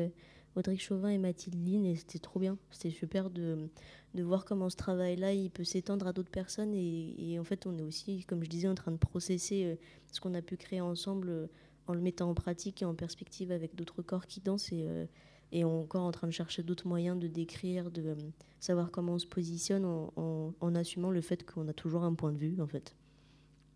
Audrey 0.55 0.77
Chauvin 0.77 1.09
et 1.09 1.17
Mathilde 1.17 1.65
Line 1.65 1.85
et 1.85 1.95
c'était 1.95 2.19
trop 2.19 2.39
bien. 2.39 2.57
C'était 2.71 2.89
super 2.89 3.29
de, 3.29 3.69
de, 4.13 4.23
voir 4.23 4.45
comment 4.45 4.69
ce 4.69 4.75
travail-là 4.77 5.33
il 5.33 5.49
peut 5.49 5.63
s'étendre 5.63 6.07
à 6.07 6.13
d'autres 6.13 6.31
personnes 6.31 6.73
et, 6.73 7.37
en 7.39 7.43
fait 7.43 7.65
on 7.65 7.77
est 7.77 7.81
aussi, 7.81 8.23
comme 8.25 8.43
je 8.43 8.49
disais, 8.49 8.67
en 8.67 8.75
train 8.75 8.91
de 8.91 8.97
processer 8.97 9.63
euh, 9.65 9.75
ce 10.11 10.19
qu'on 10.19 10.33
a 10.33 10.41
pu 10.41 10.57
créer 10.57 10.81
ensemble 10.81 11.29
euh, 11.29 11.47
en 11.87 11.93
le 11.93 12.01
mettant 12.01 12.29
en 12.29 12.33
pratique 12.33 12.81
et 12.81 12.85
en 12.85 12.93
perspective 12.93 13.51
avec 13.51 13.75
d'autres 13.75 14.01
corps 14.01 14.27
qui 14.27 14.41
dansent 14.41 14.71
et, 14.71 14.85
euh, 14.87 15.05
et 15.51 15.63
encore 15.63 16.03
en 16.03 16.11
train 16.11 16.27
de 16.27 16.31
chercher 16.33 16.63
d'autres 16.63 16.87
moyens 16.87 17.19
de 17.19 17.27
décrire, 17.27 17.89
de 17.91 18.15
savoir 18.59 18.91
comment 18.91 19.13
on 19.13 19.19
se 19.19 19.27
positionne 19.27 19.85
en, 19.85 20.75
assumant 20.75 21.11
le 21.11 21.21
fait 21.21 21.45
qu'on 21.45 21.67
a 21.67 21.73
toujours 21.73 22.03
un 22.03 22.13
point 22.13 22.31
de 22.31 22.37
vue 22.37 22.61
en 22.61 22.67
fait 22.67 22.95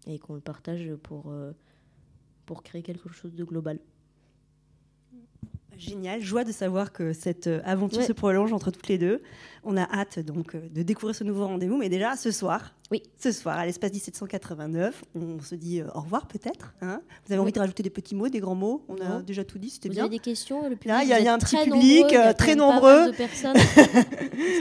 et 0.05 0.19
qu'on 0.19 0.35
le 0.35 0.41
partage 0.41 0.93
pour, 1.01 1.33
pour 2.45 2.61
créer 2.61 2.83
quelque 2.83 3.09
chose 3.09 3.33
de 3.33 3.43
global. 3.43 3.79
Génial, 5.77 6.21
joie 6.21 6.43
de 6.43 6.51
savoir 6.51 6.91
que 6.91 7.13
cette 7.13 7.47
euh, 7.47 7.61
aventure 7.65 8.03
se 8.03 8.13
prolonge 8.13 8.53
entre 8.53 8.71
toutes 8.71 8.87
les 8.87 8.97
deux. 8.97 9.21
On 9.63 9.77
a 9.77 9.83
hâte 9.83 10.19
donc 10.19 10.55
euh, 10.55 10.61
de 10.73 10.83
découvrir 10.83 11.15
ce 11.15 11.23
nouveau 11.23 11.47
rendez-vous, 11.47 11.77
mais 11.77 11.89
déjà 11.89 12.15
ce 12.15 12.31
soir, 12.31 12.73
oui. 12.91 13.01
ce 13.17 13.31
soir 13.31 13.57
à 13.57 13.65
l'espace 13.65 13.91
1789, 13.91 15.03
on 15.15 15.39
se 15.41 15.55
dit 15.55 15.81
euh, 15.81 15.87
au 15.95 16.01
revoir 16.01 16.27
peut-être. 16.27 16.73
Hein. 16.81 17.01
Vous 17.25 17.33
avez 17.33 17.41
envie 17.41 17.51
de 17.51 17.59
rajouter 17.59 17.83
des 17.83 17.89
petits 17.89 18.15
mots, 18.15 18.29
des 18.29 18.39
grands 18.39 18.55
mots? 18.55 18.83
On 18.87 18.95
a 18.97 19.21
déjà 19.21 19.43
tout 19.43 19.57
dit, 19.57 19.69
c'était 19.69 19.89
bien. 19.89 20.03
Vous 20.03 20.07
avez 20.07 20.17
des 20.17 20.23
questions? 20.23 20.67
Le 20.67 20.77
Là, 20.85 21.03
il 21.03 21.09
y, 21.09 21.13
a 21.13 21.33
un 21.33 21.39
petit 21.39 21.57
public 21.63 22.15
très 22.37 22.55
nombreux. 22.55 23.11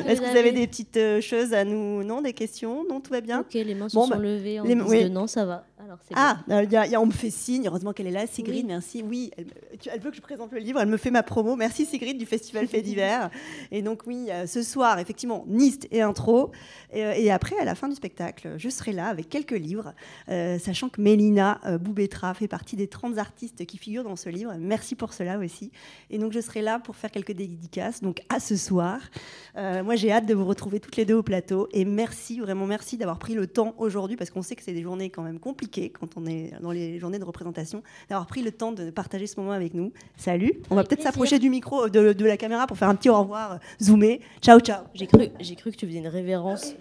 Est-ce 0.06 0.20
que 0.20 0.30
vous 0.30 0.36
avez 0.36 0.52
des 0.52 0.66
petites 0.66 0.98
choses 1.20 1.52
à 1.52 1.64
nous 1.64 2.04
Non, 2.04 2.22
des 2.22 2.32
questions? 2.32 2.84
Non, 2.88 3.00
tout 3.00 3.12
va 3.12 3.20
bien? 3.20 3.40
Ok, 3.40 3.54
les 3.54 3.74
mains 3.74 3.88
se 3.88 3.94
sont 3.94 4.08
bah, 4.08 4.16
levées 4.16 4.60
en 4.60 4.64
les... 4.64 5.08
non, 5.10 5.26
ça 5.26 5.44
va. 5.44 5.66
Alors, 6.14 6.66
ah, 6.74 7.00
on 7.00 7.06
me 7.06 7.12
fait 7.12 7.30
signe. 7.30 7.66
Heureusement 7.66 7.92
qu'elle 7.92 8.06
est 8.06 8.12
là, 8.12 8.26
Sigrid. 8.26 8.66
Merci. 8.66 9.02
Oui, 9.02 9.30
elle, 9.36 9.46
elle 9.92 10.00
veut 10.00 10.10
que 10.10 10.16
je 10.16 10.22
présente 10.22 10.52
le 10.52 10.58
livre. 10.58 10.80
Elle 10.80 10.88
me 10.88 10.96
fait 10.96 11.10
ma 11.10 11.22
promo. 11.22 11.56
Merci 11.56 11.86
Sigrid 11.86 12.18
du 12.18 12.26
Festival 12.26 12.66
Fait 12.66 12.82
d'hiver. 12.82 13.30
Et 13.70 13.82
donc 13.82 14.02
oui, 14.06 14.26
euh, 14.30 14.46
ce 14.46 14.62
soir, 14.62 14.98
effectivement, 14.98 15.44
Nist 15.48 15.88
et 15.90 16.02
intro. 16.02 16.50
Euh, 16.94 17.12
et, 17.12 17.30
après, 17.30 17.56
à 17.58 17.64
la 17.64 17.74
fin 17.74 17.88
du 17.88 17.94
spectacle, 17.94 18.54
je 18.56 18.68
serai 18.68 18.92
là 18.92 19.06
avec 19.06 19.28
quelques 19.28 19.50
livres, 19.50 19.94
euh, 20.28 20.58
sachant 20.58 20.88
que 20.88 21.00
Mélina 21.00 21.60
Boubetra 21.80 22.34
fait 22.34 22.48
partie 22.48 22.76
des 22.76 22.86
30 22.86 23.18
artistes 23.18 23.64
qui 23.66 23.78
figurent 23.78 24.04
dans 24.04 24.16
ce 24.16 24.28
livre. 24.28 24.54
Merci 24.58 24.94
pour 24.94 25.12
cela 25.12 25.38
aussi. 25.38 25.72
Et 26.10 26.18
donc 26.18 26.32
je 26.32 26.40
serai 26.40 26.62
là 26.62 26.78
pour 26.78 26.96
faire 26.96 27.10
quelques 27.10 27.32
dédicaces. 27.32 28.02
Donc 28.02 28.22
à 28.28 28.40
ce 28.40 28.56
soir. 28.56 29.00
moi, 29.56 29.96
j'ai 29.96 30.12
hâte 30.12 30.26
de 30.26 30.34
vous 30.34 30.44
retrouver 30.44 30.80
toutes 30.80 30.96
les 30.96 31.04
deux 31.04 31.14
au 31.14 31.22
plateau. 31.22 31.68
Et 31.72 31.84
merci, 31.84 32.40
vraiment 32.40 32.66
merci 32.66 32.96
d'avoir 32.96 33.18
pris 33.18 33.34
le 33.34 33.46
temps 33.46 33.74
aujourd'hui, 33.78 34.16
parce 34.16 34.30
qu'on 34.30 34.42
sait 34.42 34.56
que 34.56 34.62
c'est 34.62 34.72
des 34.72 34.82
journées 34.82 35.10
quand 35.10 35.22
même 35.22 35.38
compliquées 35.38 35.81
quand 35.90 36.16
on 36.16 36.26
est 36.26 36.52
dans 36.60 36.70
les 36.70 36.98
journées 36.98 37.18
de 37.18 37.24
représentation, 37.24 37.82
d'avoir 38.08 38.26
pris 38.26 38.42
le 38.42 38.52
temps 38.52 38.72
de 38.72 38.90
partager 38.90 39.26
ce 39.26 39.38
moment 39.38 39.52
avec 39.52 39.74
nous. 39.74 39.92
Salut. 40.16 40.54
On 40.70 40.74
va 40.74 40.84
peut-être 40.84 41.02
s'approcher 41.02 41.38
du 41.38 41.50
micro, 41.50 41.88
de, 41.88 42.12
de, 42.12 42.24
la 42.24 42.36
caméra 42.36 42.66
pour 42.66 42.76
faire 42.76 42.88
un 42.88 42.94
petit 42.94 43.08
au 43.08 43.18
revoir 43.18 43.52
euh, 43.52 43.56
zoomé. 43.82 44.20
Ciao, 44.40 44.60
ciao. 44.60 44.84
J'ai 44.94 45.06
cru, 45.06 45.28
j'ai 45.40 45.56
cru 45.56 45.70
que 45.70 45.76
tu 45.76 45.86
faisais 45.86 45.98
une 45.98 46.08
révérence. 46.08 46.74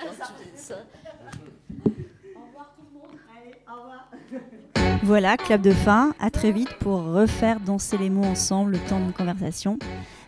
Voilà, 5.03 5.35
clap 5.35 5.61
de 5.61 5.71
fin. 5.71 6.13
À 6.19 6.29
très 6.29 6.51
vite 6.51 6.73
pour 6.79 7.03
refaire 7.03 7.59
danser 7.59 7.97
les 7.97 8.09
mots 8.09 8.23
ensemble 8.23 8.73
le 8.73 8.79
temps 8.79 8.99
d'une 8.99 9.13
conversation. 9.13 9.79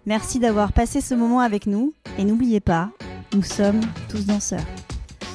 Merci 0.05 0.39
d'avoir 0.39 0.73
passé 0.73 0.99
ce 0.99 1.13
moment 1.13 1.39
avec 1.39 1.67
nous 1.67 1.93
et 2.17 2.25
n'oubliez 2.25 2.59
pas, 2.59 2.89
nous 3.33 3.43
sommes 3.43 3.81
tous 4.09 4.25
danseurs. 4.25 4.65